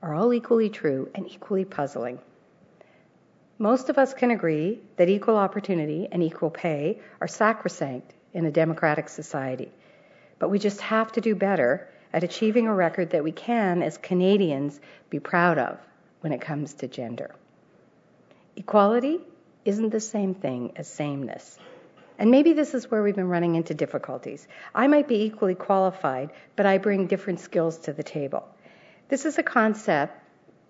are 0.03 0.13
all 0.13 0.31
equally 0.31 0.69
true 0.69 1.09
and 1.15 1.27
equally 1.27 1.65
puzzling. 1.65 2.19
Most 3.61 3.89
of 3.89 3.99
us 3.99 4.15
can 4.15 4.31
agree 4.31 4.79
that 4.95 5.07
equal 5.07 5.37
opportunity 5.37 6.07
and 6.11 6.23
equal 6.23 6.49
pay 6.49 6.97
are 7.21 7.27
sacrosanct 7.27 8.11
in 8.33 8.47
a 8.47 8.51
democratic 8.51 9.07
society, 9.07 9.71
but 10.39 10.49
we 10.49 10.57
just 10.57 10.81
have 10.81 11.11
to 11.11 11.21
do 11.21 11.35
better 11.35 11.87
at 12.11 12.23
achieving 12.23 12.65
a 12.65 12.73
record 12.73 13.11
that 13.11 13.23
we 13.23 13.31
can, 13.31 13.83
as 13.83 13.99
Canadians, 13.99 14.81
be 15.11 15.19
proud 15.19 15.59
of 15.59 15.77
when 16.21 16.33
it 16.33 16.41
comes 16.41 16.73
to 16.73 16.87
gender. 16.87 17.35
Equality 18.55 19.19
isn't 19.63 19.91
the 19.91 19.99
same 19.99 20.33
thing 20.33 20.71
as 20.75 20.87
sameness. 20.87 21.59
And 22.17 22.31
maybe 22.31 22.53
this 22.53 22.73
is 22.73 22.89
where 22.89 23.03
we've 23.03 23.15
been 23.15 23.29
running 23.29 23.53
into 23.53 23.75
difficulties. 23.75 24.47
I 24.73 24.87
might 24.87 25.07
be 25.07 25.21
equally 25.25 25.53
qualified, 25.53 26.31
but 26.55 26.65
I 26.65 26.79
bring 26.79 27.05
different 27.05 27.39
skills 27.39 27.77
to 27.81 27.93
the 27.93 28.01
table. 28.01 28.43
This 29.07 29.25
is 29.25 29.37
a 29.37 29.43
concept 29.43 30.17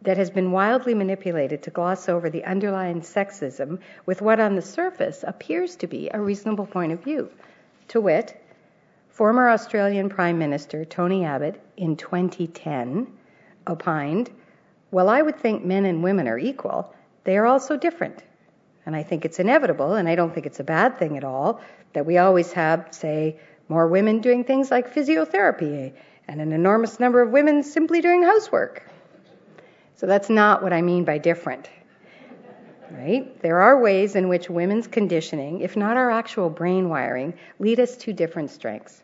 that 0.02 0.18
has 0.18 0.30
been 0.30 0.52
wildly 0.52 0.94
manipulated 0.94 1.62
to 1.64 1.70
gloss 1.70 2.10
over 2.10 2.30
the 2.30 2.44
underlying 2.44 3.02
sexism 3.02 3.80
with 4.06 4.22
what 4.22 4.40
on 4.40 4.56
the 4.56 4.62
surface 4.62 5.24
appears 5.28 5.76
to 5.76 5.88
be 5.88 6.10
a 6.14 6.20
reasonable 6.20 6.66
point 6.66 6.92
of 6.92 7.04
view. 7.04 7.30
To 7.90 8.02
wit, 8.02 8.42
former 9.10 9.50
Australian 9.50 10.10
Prime 10.10 10.40
Minister 10.40 10.86
Tony 10.86 11.24
Abbott 11.26 11.62
in 11.78 11.98
2010 11.98 13.08
opined, 13.68 14.32
Well, 14.90 15.10
I 15.10 15.22
would 15.22 15.40
think 15.40 15.64
men 15.64 15.86
and 15.86 16.04
women 16.04 16.28
are 16.28 16.40
equal, 16.40 16.94
they 17.24 17.38
are 17.38 17.46
also 17.46 17.78
different. 17.78 18.24
And 18.86 18.96
I 18.96 19.04
think 19.04 19.26
it's 19.26 19.40
inevitable, 19.40 19.94
and 19.94 20.10
I 20.10 20.16
don't 20.16 20.34
think 20.34 20.48
it's 20.48 20.60
a 20.60 20.64
bad 20.64 20.98
thing 20.98 21.18
at 21.18 21.24
all, 21.24 21.62
that 21.94 22.08
we 22.08 22.18
always 22.18 22.52
have, 22.54 22.88
say, 22.92 23.40
more 23.70 23.88
women 23.88 24.22
doing 24.22 24.44
things 24.44 24.72
like 24.72 24.94
physiotherapy 24.94 25.94
and 26.28 26.42
an 26.42 26.52
enormous 26.52 27.00
number 27.00 27.22
of 27.22 27.30
women 27.30 27.62
simply 27.62 28.02
doing 28.02 28.24
housework. 28.24 28.84
So 29.96 30.08
that's 30.08 30.30
not 30.30 30.64
what 30.64 30.74
I 30.74 30.82
mean 30.82 31.04
by 31.04 31.18
different. 31.18 31.70
Right? 32.90 33.40
There 33.42 33.62
are 33.62 33.80
ways 33.80 34.16
in 34.16 34.28
which 34.28 34.50
women's 34.50 34.88
conditioning, 34.88 35.62
if 35.62 35.78
not 35.78 35.96
our 35.96 36.12
actual 36.12 36.50
brain 36.50 36.90
wiring, 36.90 37.36
lead 37.60 37.80
us 37.80 37.96
to 37.98 38.14
different 38.14 38.52
strengths. 38.52 39.02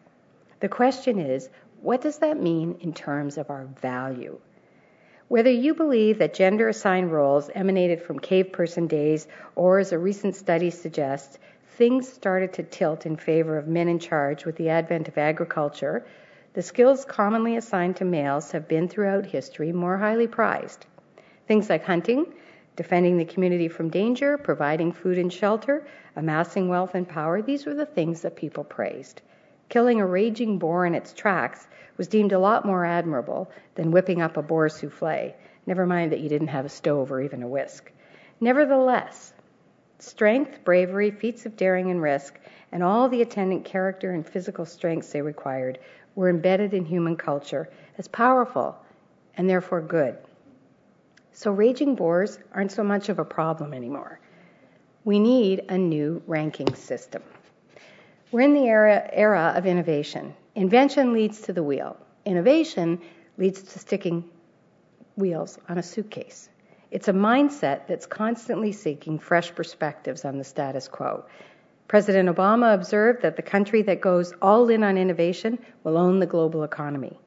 The 0.59 0.69
question 0.69 1.19
is, 1.19 1.49
what 1.81 2.01
does 2.01 2.17
that 2.17 2.41
mean 2.41 2.77
in 2.81 2.93
terms 2.93 3.37
of 3.37 3.49
our 3.49 3.65
value? 3.79 4.39
Whether 5.27 5.51
you 5.51 5.73
believe 5.73 6.19
that 6.19 6.33
gender 6.33 6.69
assigned 6.69 7.11
roles 7.11 7.49
emanated 7.53 8.01
from 8.01 8.19
cave 8.19 8.51
person 8.51 8.87
days, 8.87 9.27
or 9.55 9.79
as 9.79 9.91
a 9.91 9.99
recent 9.99 10.35
study 10.35 10.69
suggests, 10.69 11.37
things 11.77 12.11
started 12.11 12.53
to 12.53 12.63
tilt 12.63 13.05
in 13.05 13.17
favor 13.17 13.57
of 13.57 13.67
men 13.67 13.87
in 13.87 13.99
charge 13.99 14.45
with 14.45 14.55
the 14.55 14.69
advent 14.69 15.07
of 15.07 15.17
agriculture, 15.17 16.05
the 16.57 16.63
skills 16.63 17.05
commonly 17.05 17.55
assigned 17.55 17.95
to 17.95 18.03
males 18.03 18.51
have 18.51 18.67
been 18.67 18.87
throughout 18.87 19.27
history 19.27 19.71
more 19.71 19.95
highly 19.95 20.25
prized. 20.25 20.87
Things 21.47 21.69
like 21.69 21.83
hunting, 21.83 22.33
defending 22.75 23.15
the 23.15 23.25
community 23.25 23.67
from 23.67 23.91
danger, 23.91 24.39
providing 24.39 24.91
food 24.91 25.19
and 25.19 25.31
shelter, 25.31 25.85
amassing 26.15 26.67
wealth 26.67 26.95
and 26.95 27.07
power, 27.07 27.43
these 27.43 27.67
were 27.67 27.75
the 27.75 27.85
things 27.85 28.23
that 28.23 28.35
people 28.35 28.63
praised. 28.63 29.21
Killing 29.69 30.01
a 30.01 30.07
raging 30.07 30.57
boar 30.57 30.87
in 30.87 30.95
its 30.95 31.13
tracks 31.13 31.67
was 31.95 32.07
deemed 32.07 32.31
a 32.31 32.39
lot 32.39 32.65
more 32.65 32.85
admirable 32.85 33.51
than 33.75 33.91
whipping 33.91 34.19
up 34.19 34.35
a 34.35 34.41
boar 34.41 34.67
souffle, 34.67 35.35
never 35.67 35.85
mind 35.85 36.11
that 36.11 36.21
you 36.21 36.27
didn't 36.27 36.47
have 36.47 36.65
a 36.65 36.69
stove 36.69 37.11
or 37.11 37.21
even 37.21 37.43
a 37.43 37.47
whisk. 37.47 37.91
Nevertheless, 38.41 39.31
strength, 39.99 40.63
bravery, 40.63 41.11
feats 41.11 41.45
of 41.45 41.55
daring 41.55 41.91
and 41.91 42.01
risk, 42.01 42.39
and 42.71 42.81
all 42.81 43.09
the 43.09 43.21
attendant 43.21 43.63
character 43.63 44.11
and 44.11 44.27
physical 44.27 44.65
strengths 44.65 45.11
they 45.11 45.21
required 45.21 45.77
were 46.17 46.29
embedded 46.29 46.73
in 46.73 46.83
human 46.83 47.15
culture 47.15 47.69
as 47.99 48.07
powerful 48.07 48.75
and 49.37 49.47
therefore 49.47 49.79
good. 49.79 50.17
So 51.31 51.51
raging 51.51 51.93
boars 51.93 52.39
aren't 52.51 52.71
so 52.71 52.83
much 52.83 53.09
of 53.09 53.19
a 53.19 53.23
problem 53.23 53.71
anymore. 53.71 54.19
We 55.05 55.19
need 55.19 55.65
a 55.69 55.77
new 55.77 56.23
ranking 56.25 56.73
system. 56.73 57.21
We're 58.31 58.41
in 58.41 58.55
the 58.55 58.65
era, 58.65 59.07
era 59.13 59.53
of 59.55 59.67
innovation. 59.67 60.33
Invention 60.55 61.13
leads 61.13 61.41
to 61.41 61.53
the 61.53 61.61
wheel. 61.61 61.95
Innovation 62.25 62.99
leads 63.37 63.61
to 63.61 63.77
sticking 63.77 64.27
wheels 65.17 65.59
on 65.69 65.77
a 65.77 65.83
suitcase. 65.83 66.49
It's 66.89 67.09
a 67.09 67.13
mindset 67.13 67.85
that's 67.87 68.07
constantly 68.07 68.71
seeking 68.71 69.19
fresh 69.19 69.53
perspectives 69.53 70.25
on 70.25 70.39
the 70.39 70.43
status 70.43 70.87
quo. 70.87 71.25
President 71.87 72.27
Obama 72.27 72.73
observed 72.73 73.21
that 73.21 73.35
the 73.35 73.41
country 73.41 73.81
that 73.83 74.01
goes 74.01 74.33
all 74.41 74.69
in 74.69 74.83
on 74.83 74.97
innovation 74.97 75.57
will 75.83 75.97
own 75.97 76.19
the 76.19 76.25
global 76.25 76.63
economy. 76.63 77.17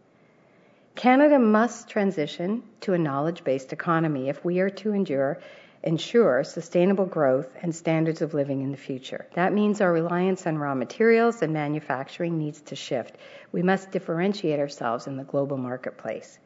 Canada 0.94 1.38
must 1.38 1.88
transition 1.88 2.62
to 2.80 2.92
a 2.92 2.98
knowledge 2.98 3.42
based 3.42 3.72
economy 3.72 4.28
if 4.28 4.44
we 4.44 4.60
are 4.60 4.70
to 4.70 4.92
endure 4.92 5.38
ensure 5.82 6.44
sustainable 6.44 7.06
growth 7.06 7.48
and 7.62 7.74
standards 7.74 8.20
of 8.20 8.34
living 8.34 8.60
in 8.60 8.70
the 8.70 8.76
future. 8.76 9.26
That 9.34 9.54
means 9.54 9.80
our 9.80 9.90
reliance 9.90 10.46
on 10.46 10.58
raw 10.58 10.74
materials 10.74 11.40
and 11.40 11.54
manufacturing 11.54 12.38
needs 12.38 12.60
to 12.62 12.76
shift. 12.76 13.16
We 13.50 13.62
must 13.62 13.90
differentiate 13.90 14.60
ourselves 14.60 15.06
in 15.06 15.16
the 15.16 15.24
global 15.24 15.56
marketplace. 15.56 16.38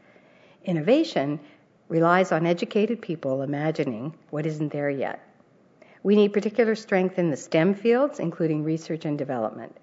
Innovation 0.65 1.41
relies 1.89 2.31
on 2.31 2.47
educated 2.47 3.03
people 3.03 3.43
imagining 3.43 4.15
what 4.31 4.47
isn't 4.47 4.71
there 4.71 4.91
yet. 4.91 5.21
We 6.05 6.17
need 6.17 6.35
particular 6.35 6.75
strength 6.75 7.19
in 7.19 7.31
the 7.31 7.37
STEM 7.37 7.75
fields, 7.75 8.21
including 8.21 8.63
research 8.63 9.07
and 9.07 9.17
development. 9.17 9.75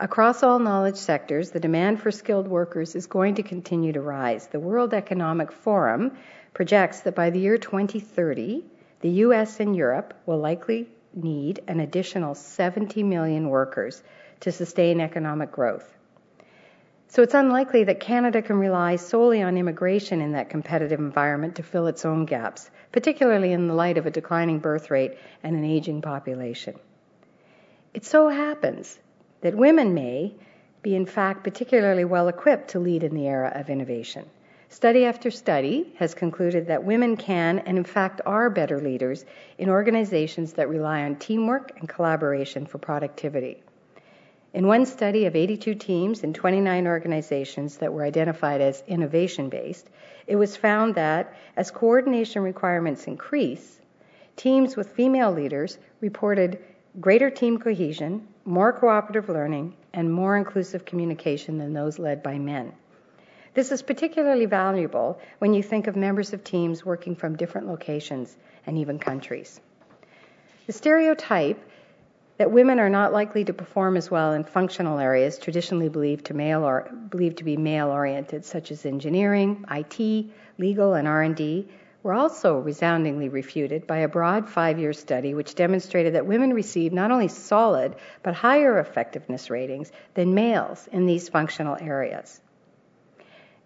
Across 0.00 0.42
all 0.42 0.58
knowledge 0.58 0.96
sectors, 0.96 1.52
the 1.52 1.60
demand 1.60 2.00
for 2.00 2.10
skilled 2.10 2.48
workers 2.48 2.96
is 2.96 3.06
going 3.06 3.36
to 3.36 3.44
continue 3.44 3.92
to 3.92 4.00
rise. 4.00 4.48
The 4.48 4.58
World 4.58 4.92
Economic 4.92 5.52
Forum 5.52 6.16
projects 6.54 7.02
that 7.02 7.14
by 7.14 7.30
the 7.30 7.38
year 7.38 7.56
2030, 7.56 8.64
the 9.00 9.10
US 9.10 9.60
and 9.60 9.76
Europe 9.76 10.12
will 10.26 10.38
likely 10.38 10.88
need 11.14 11.62
an 11.68 11.78
additional 11.78 12.34
70 12.34 13.04
million 13.04 13.48
workers 13.48 14.02
to 14.40 14.50
sustain 14.50 15.00
economic 15.00 15.52
growth. 15.52 15.88
So 17.08 17.22
it's 17.22 17.34
unlikely 17.34 17.84
that 17.84 18.00
Canada 18.00 18.42
can 18.42 18.58
rely 18.58 18.96
solely 18.96 19.40
on 19.42 19.56
immigration 19.56 20.20
in 20.20 20.32
that 20.32 20.50
competitive 20.50 20.98
environment 20.98 21.56
to 21.56 21.62
fill 21.62 21.86
its 21.86 22.04
own 22.04 22.24
gaps, 22.24 22.70
particularly 22.92 23.52
in 23.52 23.68
the 23.68 23.74
light 23.74 23.98
of 23.98 24.06
a 24.06 24.10
declining 24.10 24.58
birth 24.58 24.90
rate 24.90 25.16
and 25.42 25.54
an 25.54 25.64
aging 25.64 26.02
population. 26.02 26.74
It 27.92 28.04
so 28.04 28.28
happens 28.28 28.98
that 29.42 29.54
women 29.54 29.94
may 29.94 30.34
be, 30.82 30.96
in 30.96 31.06
fact, 31.06 31.44
particularly 31.44 32.04
well 32.04 32.28
equipped 32.28 32.68
to 32.68 32.80
lead 32.80 33.04
in 33.04 33.14
the 33.14 33.28
era 33.28 33.52
of 33.54 33.70
innovation. 33.70 34.26
Study 34.68 35.04
after 35.04 35.30
study 35.30 35.92
has 35.98 36.14
concluded 36.14 36.66
that 36.66 36.82
women 36.82 37.16
can 37.16 37.60
and, 37.60 37.78
in 37.78 37.84
fact, 37.84 38.20
are 38.26 38.50
better 38.50 38.80
leaders 38.80 39.24
in 39.58 39.68
organizations 39.68 40.54
that 40.54 40.68
rely 40.68 41.04
on 41.04 41.14
teamwork 41.14 41.78
and 41.78 41.88
collaboration 41.88 42.66
for 42.66 42.78
productivity. 42.78 43.62
In 44.54 44.68
one 44.68 44.86
study 44.86 45.26
of 45.26 45.34
82 45.34 45.74
teams 45.74 46.22
in 46.22 46.32
29 46.32 46.86
organizations 46.86 47.78
that 47.78 47.92
were 47.92 48.04
identified 48.04 48.60
as 48.60 48.84
innovation 48.86 49.48
based, 49.48 49.90
it 50.28 50.36
was 50.36 50.56
found 50.56 50.94
that 50.94 51.34
as 51.56 51.72
coordination 51.72 52.40
requirements 52.44 53.08
increase, 53.08 53.80
teams 54.36 54.76
with 54.76 54.90
female 54.90 55.32
leaders 55.32 55.76
reported 56.00 56.60
greater 57.00 57.30
team 57.30 57.58
cohesion, 57.58 58.28
more 58.44 58.72
cooperative 58.72 59.28
learning, 59.28 59.74
and 59.92 60.14
more 60.14 60.36
inclusive 60.36 60.84
communication 60.84 61.58
than 61.58 61.72
those 61.72 61.98
led 61.98 62.22
by 62.22 62.38
men. 62.38 62.72
This 63.54 63.72
is 63.72 63.82
particularly 63.82 64.46
valuable 64.46 65.18
when 65.40 65.52
you 65.52 65.64
think 65.64 65.88
of 65.88 65.96
members 65.96 66.32
of 66.32 66.44
teams 66.44 66.86
working 66.86 67.16
from 67.16 67.34
different 67.34 67.66
locations 67.66 68.36
and 68.68 68.78
even 68.78 69.00
countries. 69.00 69.60
The 70.68 70.72
stereotype 70.72 71.58
that 72.36 72.50
women 72.50 72.80
are 72.80 72.88
not 72.88 73.12
likely 73.12 73.44
to 73.44 73.52
perform 73.52 73.96
as 73.96 74.10
well 74.10 74.32
in 74.32 74.44
functional 74.44 74.98
areas 74.98 75.38
traditionally 75.38 75.88
believed 75.88 76.26
to, 76.26 76.34
male 76.34 76.64
or, 76.64 76.90
believed 77.10 77.38
to 77.38 77.44
be 77.44 77.56
male 77.56 77.88
oriented 77.88 78.44
such 78.44 78.70
as 78.70 78.84
engineering, 78.84 79.64
IT, 79.70 80.26
legal 80.58 80.94
and 80.94 81.06
R&D 81.06 81.68
were 82.02 82.12
also 82.12 82.58
resoundingly 82.58 83.30
refuted 83.30 83.86
by 83.86 83.98
a 83.98 84.08
broad 84.08 84.46
5-year 84.46 84.92
study 84.92 85.32
which 85.32 85.54
demonstrated 85.54 86.14
that 86.14 86.26
women 86.26 86.52
receive 86.52 86.92
not 86.92 87.10
only 87.10 87.28
solid 87.28 87.94
but 88.22 88.34
higher 88.34 88.78
effectiveness 88.78 89.48
ratings 89.48 89.90
than 90.12 90.34
males 90.34 90.86
in 90.92 91.06
these 91.06 91.28
functional 91.28 91.78
areas. 91.80 92.40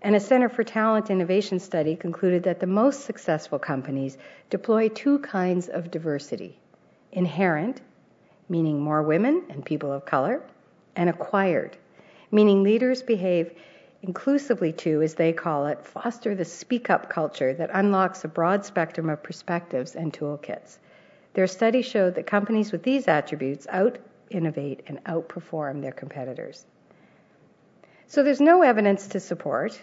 And 0.01 0.15
a 0.15 0.21
Center 0.21 0.49
for 0.49 0.63
Talent 0.63 1.11
Innovation 1.11 1.59
study 1.59 1.97
concluded 1.97 2.45
that 2.45 2.61
the 2.61 2.69
most 2.69 3.01
successful 3.05 3.59
companies 3.59 4.17
deploy 4.51 4.89
two 4.89 5.19
kinds 5.19 5.69
of 5.69 5.91
diversity 5.91 6.57
inherent, 7.11 7.81
meaning 8.49 8.81
more 8.81 9.03
women 9.03 9.45
and 9.51 9.65
people 9.65 9.93
of 9.93 10.05
color, 10.05 10.43
and 10.97 11.09
acquired, 11.09 11.77
meaning 12.31 12.63
leaders 12.63 13.03
behave 13.03 13.53
inclusively 14.03 14.73
to, 14.73 15.03
as 15.03 15.15
they 15.15 15.33
call 15.33 15.67
it, 15.67 15.85
foster 15.85 16.35
the 16.35 16.45
speak 16.45 16.91
up 16.91 17.11
culture 17.11 17.53
that 17.55 17.71
unlocks 17.73 18.25
a 18.25 18.29
broad 18.29 18.65
spectrum 18.65 19.09
of 19.09 19.23
perspectives 19.23 19.97
and 19.97 20.13
toolkits. 20.13 20.79
Their 21.35 21.47
study 21.47 21.83
showed 21.83 22.15
that 22.15 22.27
companies 22.27 22.73
with 22.73 22.83
these 22.83 23.09
attributes 23.09 23.67
out 23.71 23.99
innovate 24.31 24.83
and 24.87 25.03
outperform 25.05 25.81
their 25.81 25.93
competitors. 25.93 26.67
So 28.07 28.23
there's 28.23 28.41
no 28.41 28.63
evidence 28.63 29.09
to 29.09 29.21
support 29.21 29.81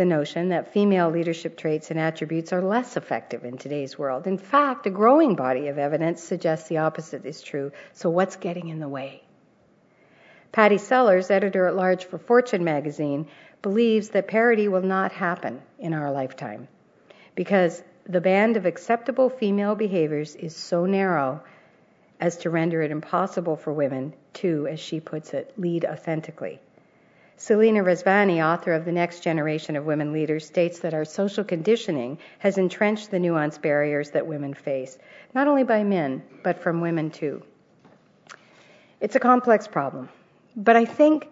the 0.00 0.06
notion 0.06 0.48
that 0.48 0.72
female 0.72 1.10
leadership 1.10 1.58
traits 1.58 1.90
and 1.90 2.00
attributes 2.00 2.54
are 2.54 2.62
less 2.62 2.96
effective 2.96 3.44
in 3.44 3.58
today's 3.58 3.98
world. 3.98 4.26
In 4.26 4.38
fact, 4.38 4.86
a 4.86 4.90
growing 4.90 5.34
body 5.34 5.68
of 5.68 5.76
evidence 5.76 6.22
suggests 6.22 6.70
the 6.70 6.78
opposite 6.78 7.26
is 7.26 7.42
true. 7.42 7.70
So 7.92 8.08
what's 8.08 8.36
getting 8.36 8.68
in 8.68 8.80
the 8.80 8.88
way? 8.88 9.22
Pattie 10.52 10.78
Sellers, 10.78 11.30
editor 11.30 11.66
at 11.66 11.76
large 11.76 12.06
for 12.06 12.16
Fortune 12.16 12.64
magazine, 12.64 13.26
believes 13.60 14.08
that 14.08 14.26
parity 14.26 14.68
will 14.68 14.80
not 14.80 15.12
happen 15.12 15.60
in 15.78 15.92
our 15.92 16.10
lifetime 16.10 16.66
because 17.34 17.82
the 18.06 18.22
band 18.22 18.56
of 18.56 18.64
acceptable 18.64 19.28
female 19.28 19.74
behaviors 19.74 20.34
is 20.34 20.56
so 20.56 20.86
narrow 20.86 21.42
as 22.18 22.38
to 22.38 22.48
render 22.48 22.80
it 22.80 22.90
impossible 22.90 23.56
for 23.56 23.74
women 23.74 24.14
to, 24.32 24.66
as 24.66 24.80
she 24.80 24.98
puts 24.98 25.34
it, 25.34 25.52
lead 25.58 25.84
authentically. 25.84 26.58
Selena 27.40 27.82
Rezvani, 27.82 28.44
author 28.44 28.74
of 28.74 28.84
The 28.84 28.92
Next 28.92 29.20
Generation 29.20 29.74
of 29.74 29.86
Women 29.86 30.12
Leaders, 30.12 30.44
states 30.44 30.80
that 30.80 30.92
our 30.92 31.06
social 31.06 31.42
conditioning 31.42 32.18
has 32.38 32.58
entrenched 32.58 33.10
the 33.10 33.16
nuanced 33.16 33.62
barriers 33.62 34.10
that 34.10 34.26
women 34.26 34.52
face, 34.52 34.98
not 35.32 35.48
only 35.48 35.64
by 35.64 35.82
men, 35.82 36.22
but 36.42 36.62
from 36.62 36.82
women 36.82 37.10
too. 37.10 37.42
It's 39.00 39.16
a 39.16 39.20
complex 39.20 39.66
problem, 39.66 40.10
but 40.54 40.76
I 40.76 40.84
think 40.84 41.28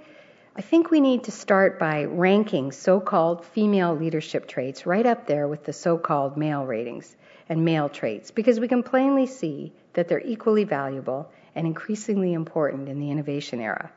I 0.56 0.62
think 0.62 0.90
we 0.90 1.02
need 1.02 1.24
to 1.24 1.30
start 1.30 1.78
by 1.78 2.04
ranking 2.04 2.72
so 2.72 3.00
called 3.00 3.44
female 3.44 3.94
leadership 3.94 4.48
traits 4.48 4.86
right 4.86 5.04
up 5.04 5.26
there 5.26 5.46
with 5.46 5.64
the 5.64 5.74
so 5.74 5.98
called 5.98 6.38
male 6.38 6.64
ratings 6.64 7.14
and 7.50 7.66
male 7.66 7.90
traits 7.90 8.30
because 8.30 8.58
we 8.58 8.66
can 8.66 8.82
plainly 8.82 9.26
see 9.26 9.74
that 9.92 10.08
they're 10.08 10.24
equally 10.24 10.64
valuable 10.64 11.30
and 11.54 11.66
increasingly 11.66 12.32
important 12.32 12.88
in 12.88 12.98
the 12.98 13.10
innovation 13.10 13.60
era. 13.60 13.90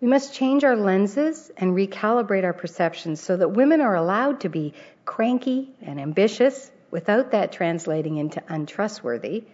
We 0.00 0.06
must 0.06 0.32
change 0.32 0.62
our 0.62 0.76
lenses 0.76 1.50
and 1.56 1.72
recalibrate 1.72 2.44
our 2.44 2.52
perceptions 2.52 3.20
so 3.20 3.36
that 3.36 3.48
women 3.48 3.80
are 3.80 3.96
allowed 3.96 4.40
to 4.40 4.48
be 4.48 4.74
cranky 5.04 5.72
and 5.82 5.98
ambitious 5.98 6.70
without 6.92 7.32
that 7.32 7.50
translating 7.50 8.16
into 8.16 8.40
untrustworthy, 8.48 9.44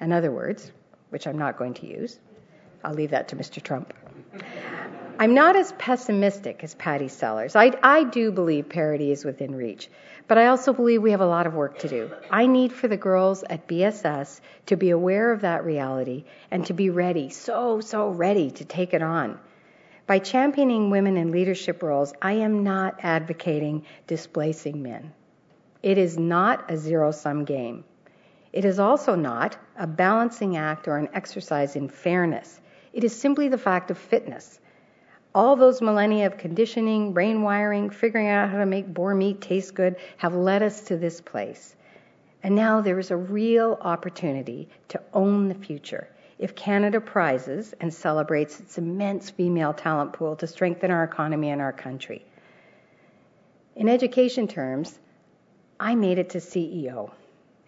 in 0.00 0.12
other 0.12 0.30
words, 0.30 0.70
which 1.10 1.26
I'm 1.26 1.38
not 1.38 1.58
going 1.58 1.74
to 1.74 1.86
use. 1.86 2.16
I'll 2.84 2.94
leave 2.94 3.10
that 3.10 3.28
to 3.28 3.36
Mr. 3.36 3.60
Trump. 3.60 3.92
I'm 5.18 5.34
not 5.34 5.56
as 5.56 5.72
pessimistic 5.72 6.62
as 6.62 6.76
Pattie 6.76 7.08
Sellers. 7.08 7.56
I, 7.56 7.72
I 7.82 8.04
do 8.04 8.30
believe 8.30 8.68
parity 8.68 9.10
is 9.10 9.24
within 9.24 9.56
reach, 9.56 9.88
but 10.28 10.38
I 10.38 10.46
also 10.46 10.72
believe 10.72 11.02
we 11.02 11.10
have 11.10 11.20
a 11.20 11.26
lot 11.26 11.48
of 11.48 11.54
work 11.54 11.80
to 11.80 11.88
do. 11.88 12.12
I 12.30 12.46
need 12.46 12.72
for 12.72 12.86
the 12.86 12.96
girls 12.96 13.42
at 13.42 13.66
BSS 13.66 14.40
to 14.66 14.76
be 14.76 14.90
aware 14.90 15.32
of 15.32 15.40
that 15.40 15.64
reality 15.64 16.24
and 16.52 16.64
to 16.66 16.72
be 16.72 16.90
ready, 16.90 17.30
so, 17.30 17.80
so 17.80 18.10
ready 18.10 18.52
to 18.52 18.64
take 18.64 18.94
it 18.94 19.02
on. 19.02 19.40
By 20.08 20.20
championing 20.20 20.88
women 20.88 21.18
in 21.18 21.32
leadership 21.32 21.82
roles, 21.82 22.14
I 22.22 22.32
am 22.32 22.64
not 22.64 23.00
advocating 23.02 23.84
displacing 24.06 24.82
men. 24.82 25.12
It 25.82 25.98
is 25.98 26.16
not 26.16 26.70
a 26.70 26.78
zero 26.78 27.10
sum 27.10 27.44
game. 27.44 27.84
It 28.50 28.64
is 28.64 28.78
also 28.78 29.14
not 29.14 29.58
a 29.76 29.86
balancing 29.86 30.56
act 30.56 30.88
or 30.88 30.96
an 30.96 31.10
exercise 31.12 31.76
in 31.76 31.90
fairness. 31.90 32.58
It 32.94 33.04
is 33.04 33.14
simply 33.14 33.48
the 33.48 33.58
fact 33.58 33.90
of 33.90 33.98
fitness. 33.98 34.58
All 35.34 35.56
those 35.56 35.82
millennia 35.82 36.24
of 36.24 36.38
conditioning, 36.38 37.12
brain 37.12 37.42
wiring, 37.42 37.90
figuring 37.90 38.28
out 38.28 38.48
how 38.48 38.56
to 38.56 38.64
make 38.64 38.86
boar 38.86 39.14
meat 39.14 39.42
taste 39.42 39.74
good 39.74 39.96
have 40.16 40.34
led 40.34 40.62
us 40.62 40.84
to 40.84 40.96
this 40.96 41.20
place. 41.20 41.76
And 42.42 42.54
now 42.54 42.80
there 42.80 42.98
is 42.98 43.10
a 43.10 43.16
real 43.18 43.76
opportunity 43.82 44.70
to 44.88 45.02
own 45.12 45.48
the 45.48 45.54
future 45.54 46.08
if 46.38 46.54
Canada 46.54 47.00
prizes 47.00 47.74
and 47.80 47.92
celebrates 47.92 48.60
its 48.60 48.78
immense 48.78 49.30
female 49.30 49.74
talent 49.74 50.12
pool 50.12 50.36
to 50.36 50.46
strengthen 50.46 50.90
our 50.90 51.02
economy 51.02 51.50
and 51.50 51.60
our 51.60 51.72
country. 51.72 52.24
In 53.74 53.88
education 53.88 54.46
terms, 54.46 54.98
I 55.80 55.94
made 55.94 56.18
it 56.18 56.30
to 56.30 56.38
CEO, 56.38 57.10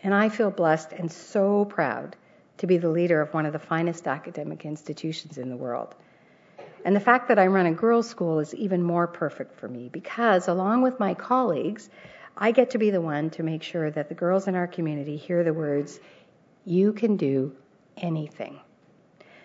and 0.03 0.15
I 0.15 0.29
feel 0.29 0.51
blessed 0.51 0.93
and 0.93 1.11
so 1.11 1.65
proud 1.65 2.17
to 2.59 2.67
be 2.67 2.77
the 2.77 2.89
leader 2.89 3.21
of 3.21 3.33
one 3.35 3.47
of 3.47 3.53
the 3.53 3.59
finest 3.59 4.07
academic 4.07 4.65
institutions 4.65 5.39
in 5.39 5.49
the 5.49 5.57
world. 5.57 5.95
And 6.85 6.95
the 6.95 7.01
fact 7.01 7.29
that 7.29 7.39
I 7.39 7.47
run 7.47 7.67
a 7.67 7.73
girls' 7.73 8.09
school 8.09 8.39
is 8.39 8.55
even 8.55 8.83
more 8.83 9.07
perfect 9.07 9.59
for 9.59 9.69
me 9.69 9.89
because, 9.89 10.49
along 10.49 10.83
with 10.83 10.99
my 11.01 11.15
colleagues, 11.15 11.91
I 12.37 12.53
get 12.53 12.71
to 12.71 12.79
be 12.79 12.91
the 12.91 13.01
one 13.01 13.31
to 13.31 13.43
make 13.43 13.63
sure 13.63 13.91
that 13.91 14.09
the 14.09 14.15
girls 14.15 14.49
in 14.49 14.55
our 14.55 14.67
community 14.67 15.17
hear 15.17 15.45
the 15.45 15.53
words, 15.53 16.01
You 16.65 16.93
can 16.93 17.17
do 17.17 17.55
anything. 17.97 18.61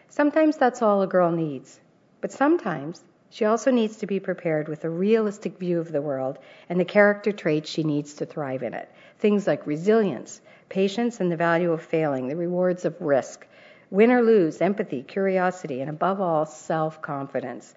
Sometimes 0.10 0.58
that's 0.58 0.81
all 0.81 1.01
a 1.01 1.08
girl 1.08 1.31
needs, 1.31 1.79
but 2.21 2.31
sometimes 2.31 3.03
She 3.29 3.43
also 3.43 3.69
needs 3.71 3.97
to 3.97 4.08
be 4.08 4.21
prepared 4.21 4.69
with 4.69 4.86
a 4.86 4.89
realistic 4.89 5.58
view 5.58 5.79
of 5.79 5.91
the 5.91 6.01
world 6.01 6.39
and 6.69 6.79
the 6.79 6.86
character 6.86 7.34
traits 7.34 7.69
she 7.69 7.84
needs 7.84 8.13
to 8.15 8.25
thrive 8.25 8.63
in 8.63 8.73
it. 8.73 8.89
Things 9.19 9.45
like 9.45 9.67
resilience, 9.67 10.41
patience, 10.69 11.19
and 11.19 11.29
the 11.31 11.36
value 11.36 11.71
of 11.73 11.81
failing, 11.81 12.27
the 12.29 12.38
rewards 12.38 12.86
of 12.86 13.01
risk, 13.01 13.45
win 13.91 14.12
or 14.12 14.21
lose, 14.21 14.62
empathy, 14.62 15.03
curiosity, 15.03 15.81
and 15.81 15.89
above 15.89 16.21
all, 16.21 16.45
self 16.45 17.01
confidence. 17.01 17.75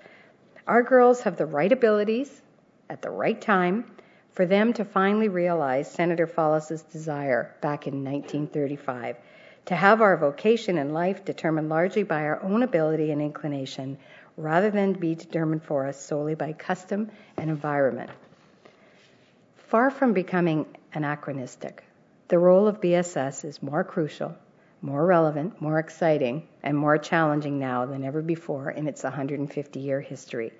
Our 0.66 0.82
girls 0.84 1.22
have 1.22 1.36
the 1.36 1.46
right 1.46 1.72
abilities 1.72 2.42
at 2.88 3.02
the 3.02 3.10
right 3.10 3.40
time 3.40 3.84
for 4.32 4.46
them 4.46 4.72
to 4.74 4.84
finally 4.84 5.28
realize 5.28 5.90
Senator 5.90 6.28
Fallis's 6.28 6.82
desire 6.82 7.54
back 7.60 7.88
in 7.88 8.04
1935 8.04 9.16
to 9.68 9.76
have 9.76 10.00
our 10.00 10.16
vocation 10.16 10.78
in 10.78 10.94
life 10.94 11.26
determined 11.26 11.68
largely 11.68 12.02
by 12.02 12.22
our 12.22 12.42
own 12.42 12.62
ability 12.62 13.10
and 13.10 13.20
inclination 13.20 13.98
rather 14.38 14.70
than 14.70 14.94
be 14.94 15.14
determined 15.14 15.62
for 15.62 15.86
us 15.86 16.00
solely 16.00 16.34
by 16.34 16.54
custom 16.54 17.10
and 17.36 17.50
environment. 17.50 18.10
Far 19.56 19.90
from 19.90 20.14
becoming 20.14 20.64
anachronistic, 20.94 21.84
the 22.28 22.38
role 22.38 22.66
of 22.66 22.80
BSS 22.80 23.44
is 23.44 23.62
more 23.62 23.84
crucial, 23.84 24.34
more 24.80 25.04
relevant, 25.04 25.60
more 25.60 25.78
exciting, 25.78 26.48
and 26.62 26.74
more 26.74 26.96
challenging 26.96 27.58
now 27.58 27.84
than 27.84 28.04
ever 28.04 28.22
before 28.22 28.70
in 28.70 28.88
its 28.88 29.02
150 29.02 29.80
year 29.80 30.00
history. 30.00 30.50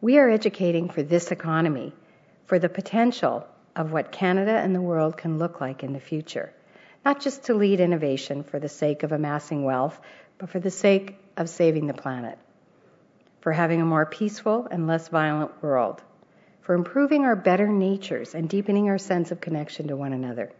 We 0.00 0.16
are 0.16 0.30
educating 0.30 0.88
for 0.88 1.02
this 1.02 1.30
economy, 1.30 1.92
for 2.46 2.58
the 2.58 2.70
potential 2.70 3.46
of 3.76 3.92
what 3.92 4.12
Canada 4.12 4.52
and 4.52 4.74
the 4.74 4.80
world 4.80 5.18
can 5.18 5.36
look 5.36 5.60
like 5.60 5.82
in 5.82 5.92
the 5.92 6.00
future 6.00 6.54
not 7.04 7.20
just 7.20 7.44
to 7.44 7.54
lead 7.54 7.80
innovation 7.80 8.42
for 8.42 8.58
the 8.58 8.68
sake 8.68 9.02
of 9.02 9.12
amassing 9.12 9.64
wealth, 9.64 9.98
but 10.38 10.50
for 10.50 10.60
the 10.60 10.70
sake 10.70 11.16
of 11.36 11.48
saving 11.48 11.86
the 11.86 11.94
planet, 11.94 12.38
for 13.40 13.52
having 13.52 13.80
a 13.80 13.86
more 13.86 14.06
peaceful 14.06 14.68
and 14.70 14.86
less 14.86 15.08
violent 15.08 15.62
world, 15.62 16.02
for 16.62 16.74
improving 16.74 17.24
our 17.24 17.36
better 17.36 17.66
natures 17.66 18.34
and 18.34 18.48
deepening 18.48 18.88
our 18.88 18.98
sense 18.98 19.30
of 19.30 19.40
connection 19.40 19.88
to 19.88 19.96
one 19.96 20.12
another. 20.12 20.52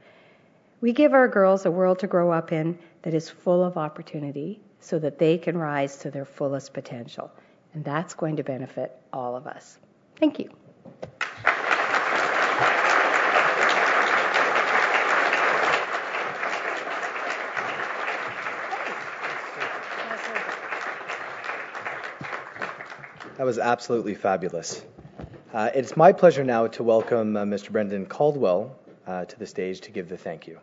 We 0.81 0.93
give 0.93 1.13
our 1.13 1.29
girls 1.29 1.67
a 1.67 1.71
world 1.71 2.01
to 2.01 2.07
grow 2.07 2.31
up 2.31 2.53
in 2.53 2.79
that 3.03 3.15
is 3.15 3.29
full 3.29 3.65
of 3.65 3.77
opportunity 3.77 4.61
so 4.81 4.99
that 4.99 5.19
they 5.19 5.39
can 5.39 5.59
rise 5.59 5.99
to 5.99 6.11
their 6.11 6.25
fullest 6.25 6.73
potential. 6.73 7.31
And 7.75 7.85
that's 7.85 8.15
going 8.15 8.37
to 8.37 8.45
benefit 8.45 8.97
all 9.13 9.37
of 9.37 9.47
us. 9.47 9.79
Thank 10.17 10.39
you. 10.39 10.51
That 23.39 23.45
was 23.45 23.61
absolutely 23.61 24.17
fabulous. 24.17 24.85
Uh, 25.55 25.71
it's 25.73 25.97
my 25.97 26.13
pleasure 26.13 26.43
now 26.43 26.67
to 26.67 26.83
welcome 26.83 27.37
uh, 27.37 27.45
Mr. 27.45 27.71
Brendan 27.71 28.05
Caldwell 28.07 28.77
uh, 29.07 29.27
to 29.27 29.39
the 29.39 29.47
stage 29.47 29.81
to 29.83 29.93
give 29.93 30.09
the 30.09 30.17
thank 30.17 30.49
you. 30.49 30.59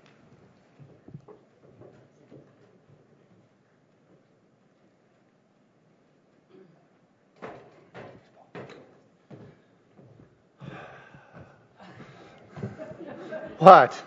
What? 13.58 14.04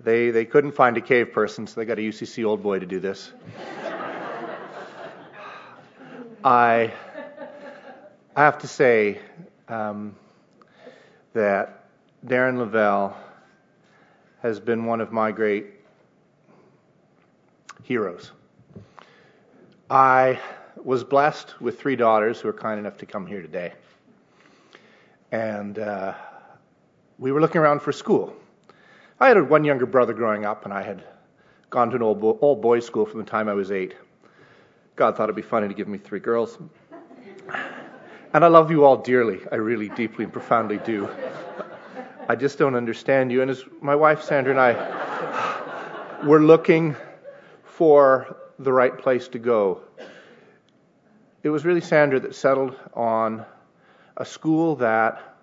They, 0.00 0.30
they 0.30 0.44
couldn't 0.44 0.72
find 0.72 0.98
a 0.98 1.00
cave 1.00 1.32
person, 1.32 1.66
so 1.66 1.80
they 1.80 1.86
got 1.86 1.98
a 1.98 2.02
UCC 2.02 2.44
old 2.44 2.62
boy 2.62 2.80
to 2.80 2.86
do 2.86 3.00
this. 3.00 3.32
I, 6.42 6.94
I 8.34 8.44
have 8.44 8.58
to 8.60 8.66
say 8.66 9.20
um, 9.68 10.16
that 11.34 11.84
Deryn 12.26 12.56
Lavell 12.56 13.14
has 14.40 14.58
been 14.58 14.86
one 14.86 15.02
of 15.02 15.12
my 15.12 15.32
great 15.32 15.66
heroes. 17.82 18.30
I 19.90 20.40
was 20.82 21.04
blessed 21.04 21.60
with 21.60 21.78
three 21.78 21.96
daughters 21.96 22.40
who 22.40 22.48
are 22.48 22.54
kind 22.54 22.78
enough 22.78 22.96
to 22.98 23.06
come 23.06 23.26
here 23.26 23.42
today. 23.42 23.74
And 25.32 25.78
uh, 25.78 26.14
we 27.18 27.32
were 27.32 27.40
looking 27.42 27.60
around 27.60 27.82
for 27.82 27.92
school. 27.92 28.34
I 29.18 29.28
had 29.28 29.50
one 29.50 29.64
younger 29.64 29.84
brother 29.84 30.14
growing 30.14 30.46
up, 30.46 30.64
and 30.64 30.72
I 30.72 30.82
had 30.82 31.04
gone 31.68 31.90
to 31.90 31.96
an 31.96 32.02
old, 32.02 32.22
old 32.40 32.62
boys' 32.62 32.86
school 32.86 33.04
from 33.04 33.20
the 33.20 33.26
time 33.26 33.46
I 33.46 33.52
was 33.52 33.70
eight. 33.70 33.94
God 35.00 35.16
thought 35.16 35.30
it'd 35.30 35.34
be 35.34 35.40
funny 35.40 35.66
to 35.66 35.72
give 35.72 35.88
me 35.88 35.96
three 35.96 36.20
girls. 36.20 36.58
And 38.34 38.44
I 38.44 38.48
love 38.48 38.70
you 38.70 38.84
all 38.84 38.98
dearly. 38.98 39.40
I 39.50 39.54
really 39.54 39.88
deeply 39.88 40.24
and 40.24 40.32
profoundly 40.32 40.76
do. 40.76 41.08
I 42.28 42.36
just 42.36 42.58
don't 42.58 42.74
understand 42.74 43.32
you. 43.32 43.40
And 43.40 43.50
as 43.50 43.64
my 43.80 43.94
wife 43.94 44.22
Sandra 44.22 44.52
and 44.52 44.60
I 44.60 46.26
were 46.26 46.42
looking 46.42 46.96
for 47.64 48.36
the 48.58 48.70
right 48.74 48.98
place 48.98 49.26
to 49.28 49.38
go, 49.38 49.80
it 51.42 51.48
was 51.48 51.64
really 51.64 51.80
Sandra 51.80 52.20
that 52.20 52.34
settled 52.34 52.76
on 52.92 53.46
a 54.18 54.26
school 54.26 54.76
that 54.76 55.38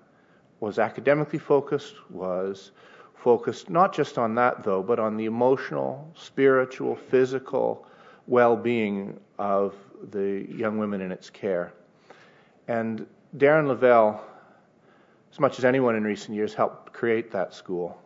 was 0.59 0.77
academically 0.77 1.39
focused, 1.39 1.95
was 2.11 2.73
focused 3.15 3.71
not 3.71 3.91
just 3.91 4.19
on 4.19 4.35
that 4.35 4.63
though, 4.63 4.83
but 4.83 4.99
on 4.99 5.17
the 5.17 5.25
emotional, 5.25 6.13
spiritual, 6.15 6.95
physical 6.95 7.87
well 8.27 8.55
being 8.55 9.19
of 9.39 9.75
the 10.11 10.45
young 10.49 10.77
women 10.77 11.01
in 11.01 11.11
its 11.11 11.29
care. 11.29 11.73
And 12.67 13.05
Deryn 13.37 13.65
Lavell, 13.65 14.19
as 15.31 15.39
much 15.39 15.57
as 15.57 15.65
anyone 15.65 15.95
in 15.95 16.03
recent 16.03 16.35
years, 16.35 16.53
helped 16.53 16.93
create 16.93 17.31
that 17.31 17.53
school 17.53 17.97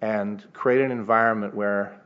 and 0.00 0.44
create 0.52 0.80
an 0.80 0.90
environment 0.90 1.54
where 1.54 2.00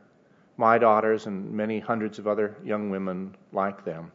my 0.56 0.78
daughters 0.78 1.26
and 1.26 1.50
many 1.50 1.80
hundreds 1.80 2.18
of 2.18 2.26
other 2.26 2.56
young 2.64 2.90
women 2.90 3.34
like 3.52 3.84
them 3.84 4.12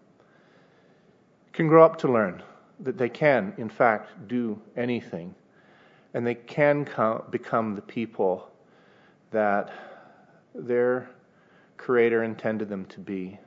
can 1.54 1.68
grow 1.68 1.84
up 1.84 1.98
to 1.98 2.12
learn 2.12 2.42
that 2.80 2.98
they 2.98 3.10
can, 3.10 3.54
in 3.58 3.70
fact, 3.70 4.28
do 4.28 4.60
anything 4.76 5.34
and 6.14 6.26
they 6.26 6.36
can 6.36 6.86
come, 6.86 7.24
become 7.32 7.76
the 7.76 7.82
people 7.82 8.50
that 9.32 9.72
their 10.54 11.10
Creator 11.78 12.24
intended 12.24 12.70
them 12.70 12.86
to 12.86 13.00
be. 13.00 13.38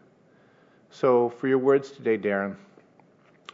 So, 0.91 1.29
for 1.29 1.47
your 1.49 1.59
words 1.59 1.91
today, 1.91 2.19
Deryn, 2.19 2.57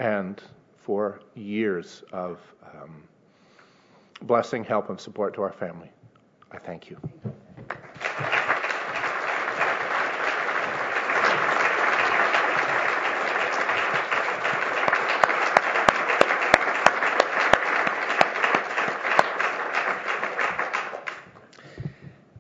and 0.01 0.41
for 0.77 1.21
years 1.35 2.03
of 2.13 2.39
um, 2.75 3.03
blessing, 4.23 4.65
help, 4.65 4.89
and 4.89 5.01
support 5.01 5.35
to 5.35 5.43
our 5.43 5.53
family, 5.53 5.91
I 6.53 6.59
thank 6.59 6.89
you. 6.91 6.99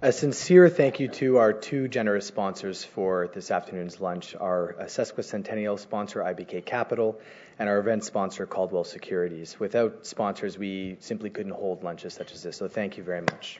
A 0.06 0.12
sincere 0.12 0.68
thank 0.68 1.00
you 1.00 1.08
to 1.08 1.38
our 1.38 1.52
two 1.52 1.88
generous 1.88 2.26
sponsors 2.26 2.84
for 2.84 3.26
this 3.34 3.50
afternoon's 3.50 4.00
lunch 4.00 4.36
our 4.36 4.76
sesquicentennial 4.82 5.80
sponsor, 5.80 6.20
IBK 6.20 6.64
Capital, 6.64 7.20
and 7.58 7.68
our 7.68 7.78
event 7.78 8.04
sponsor, 8.04 8.46
Caldwell 8.46 8.84
Securities. 8.84 9.58
Without 9.58 10.06
sponsors, 10.06 10.56
we 10.56 10.96
simply 11.00 11.28
couldn't 11.28 11.56
hold 11.56 11.82
lunches 11.82 12.14
such 12.14 12.32
as 12.32 12.44
this, 12.44 12.56
so 12.56 12.68
thank 12.68 12.96
you 12.96 13.02
very 13.02 13.22
much. 13.22 13.58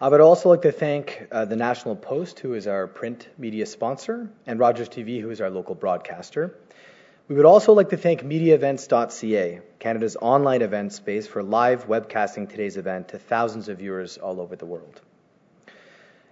I 0.00 0.08
would 0.08 0.22
also 0.22 0.48
like 0.48 0.62
to 0.62 0.72
thank 0.72 1.28
uh, 1.30 1.44
the 1.44 1.56
National 1.56 1.94
Post, 1.94 2.40
who 2.40 2.54
is 2.54 2.66
our 2.66 2.86
print 2.86 3.28
media 3.36 3.66
sponsor, 3.66 4.30
and 4.46 4.58
Rogers 4.58 4.88
TV, 4.88 5.20
who 5.20 5.28
is 5.28 5.42
our 5.42 5.50
local 5.50 5.74
broadcaster. 5.74 6.56
We 7.30 7.36
would 7.36 7.46
also 7.46 7.74
like 7.74 7.90
to 7.90 7.96
thank 7.96 8.24
MediaEvents.ca, 8.24 9.60
Canada's 9.78 10.16
online 10.20 10.62
event 10.62 10.92
space 10.92 11.28
for 11.28 11.44
live 11.44 11.86
webcasting 11.86 12.50
today's 12.50 12.76
event 12.76 13.10
to 13.10 13.20
thousands 13.20 13.68
of 13.68 13.78
viewers 13.78 14.18
all 14.18 14.40
over 14.40 14.56
the 14.56 14.66
world. 14.66 15.00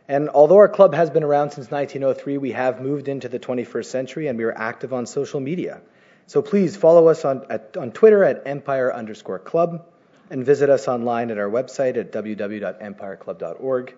And 0.08 0.28
although 0.28 0.56
our 0.56 0.68
club 0.68 0.94
has 0.94 1.08
been 1.08 1.22
around 1.22 1.50
since 1.50 1.70
1903, 1.70 2.38
we 2.38 2.50
have 2.50 2.80
moved 2.80 3.06
into 3.06 3.28
the 3.28 3.38
21st 3.38 3.84
century 3.84 4.26
and 4.26 4.36
we 4.36 4.42
are 4.42 4.58
active 4.58 4.92
on 4.92 5.06
social 5.06 5.38
media. 5.38 5.82
So 6.26 6.42
please 6.42 6.76
follow 6.76 7.06
us 7.06 7.24
on, 7.24 7.46
at, 7.48 7.76
on 7.76 7.92
Twitter 7.92 8.24
at 8.24 8.42
empire 8.44 8.92
underscore 8.92 9.38
club 9.38 9.86
and 10.30 10.44
visit 10.44 10.68
us 10.68 10.88
online 10.88 11.30
at 11.30 11.38
our 11.38 11.48
website 11.48 11.96
at 11.96 12.10
www.empireclub.org. 12.10 13.94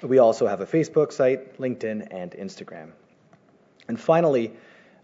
We 0.00 0.18
also 0.18 0.46
have 0.46 0.60
a 0.60 0.66
Facebook 0.66 1.12
site, 1.12 1.58
LinkedIn, 1.58 2.06
and 2.12 2.30
Instagram. 2.30 2.92
And 3.88 3.98
finally, 3.98 4.52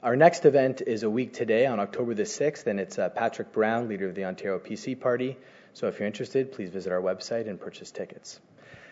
our 0.02 0.16
next 0.16 0.44
event 0.44 0.82
is 0.84 1.04
a 1.04 1.10
week 1.10 1.32
today 1.32 1.64
on 1.66 1.78
October 1.78 2.12
the 2.12 2.24
6th, 2.24 2.66
and 2.66 2.80
it's 2.80 2.98
uh, 2.98 3.08
Patrick 3.08 3.52
Brown, 3.52 3.88
leader 3.88 4.08
of 4.08 4.16
the 4.16 4.24
Ontario 4.24 4.58
PC 4.58 4.98
Party. 4.98 5.36
So 5.74 5.86
if 5.86 5.98
you're 5.98 6.08
interested, 6.08 6.52
please 6.52 6.70
visit 6.70 6.92
our 6.92 7.00
website 7.00 7.48
and 7.48 7.60
purchase 7.60 7.92
tickets. 7.92 8.40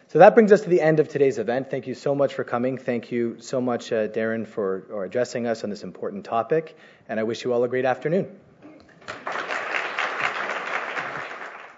So 0.06 0.20
that 0.20 0.34
brings 0.34 0.52
us 0.52 0.62
to 0.62 0.68
the 0.68 0.80
end 0.80 1.00
of 1.00 1.08
today's 1.08 1.38
event. 1.38 1.70
Thank 1.70 1.86
you 1.88 1.94
so 1.94 2.14
much 2.14 2.34
for 2.34 2.44
coming. 2.44 2.78
Thank 2.78 3.10
you 3.10 3.36
so 3.40 3.60
much, 3.60 3.92
uh, 3.92 4.08
Deryn, 4.08 4.46
for 4.46 5.04
addressing 5.04 5.46
us 5.46 5.64
on 5.64 5.70
this 5.70 5.82
important 5.82 6.24
topic. 6.24 6.76
And 7.08 7.18
I 7.18 7.24
wish 7.24 7.44
you 7.44 7.52
all 7.52 7.64
a 7.64 7.68
great 7.68 7.84
afternoon. 7.84 8.28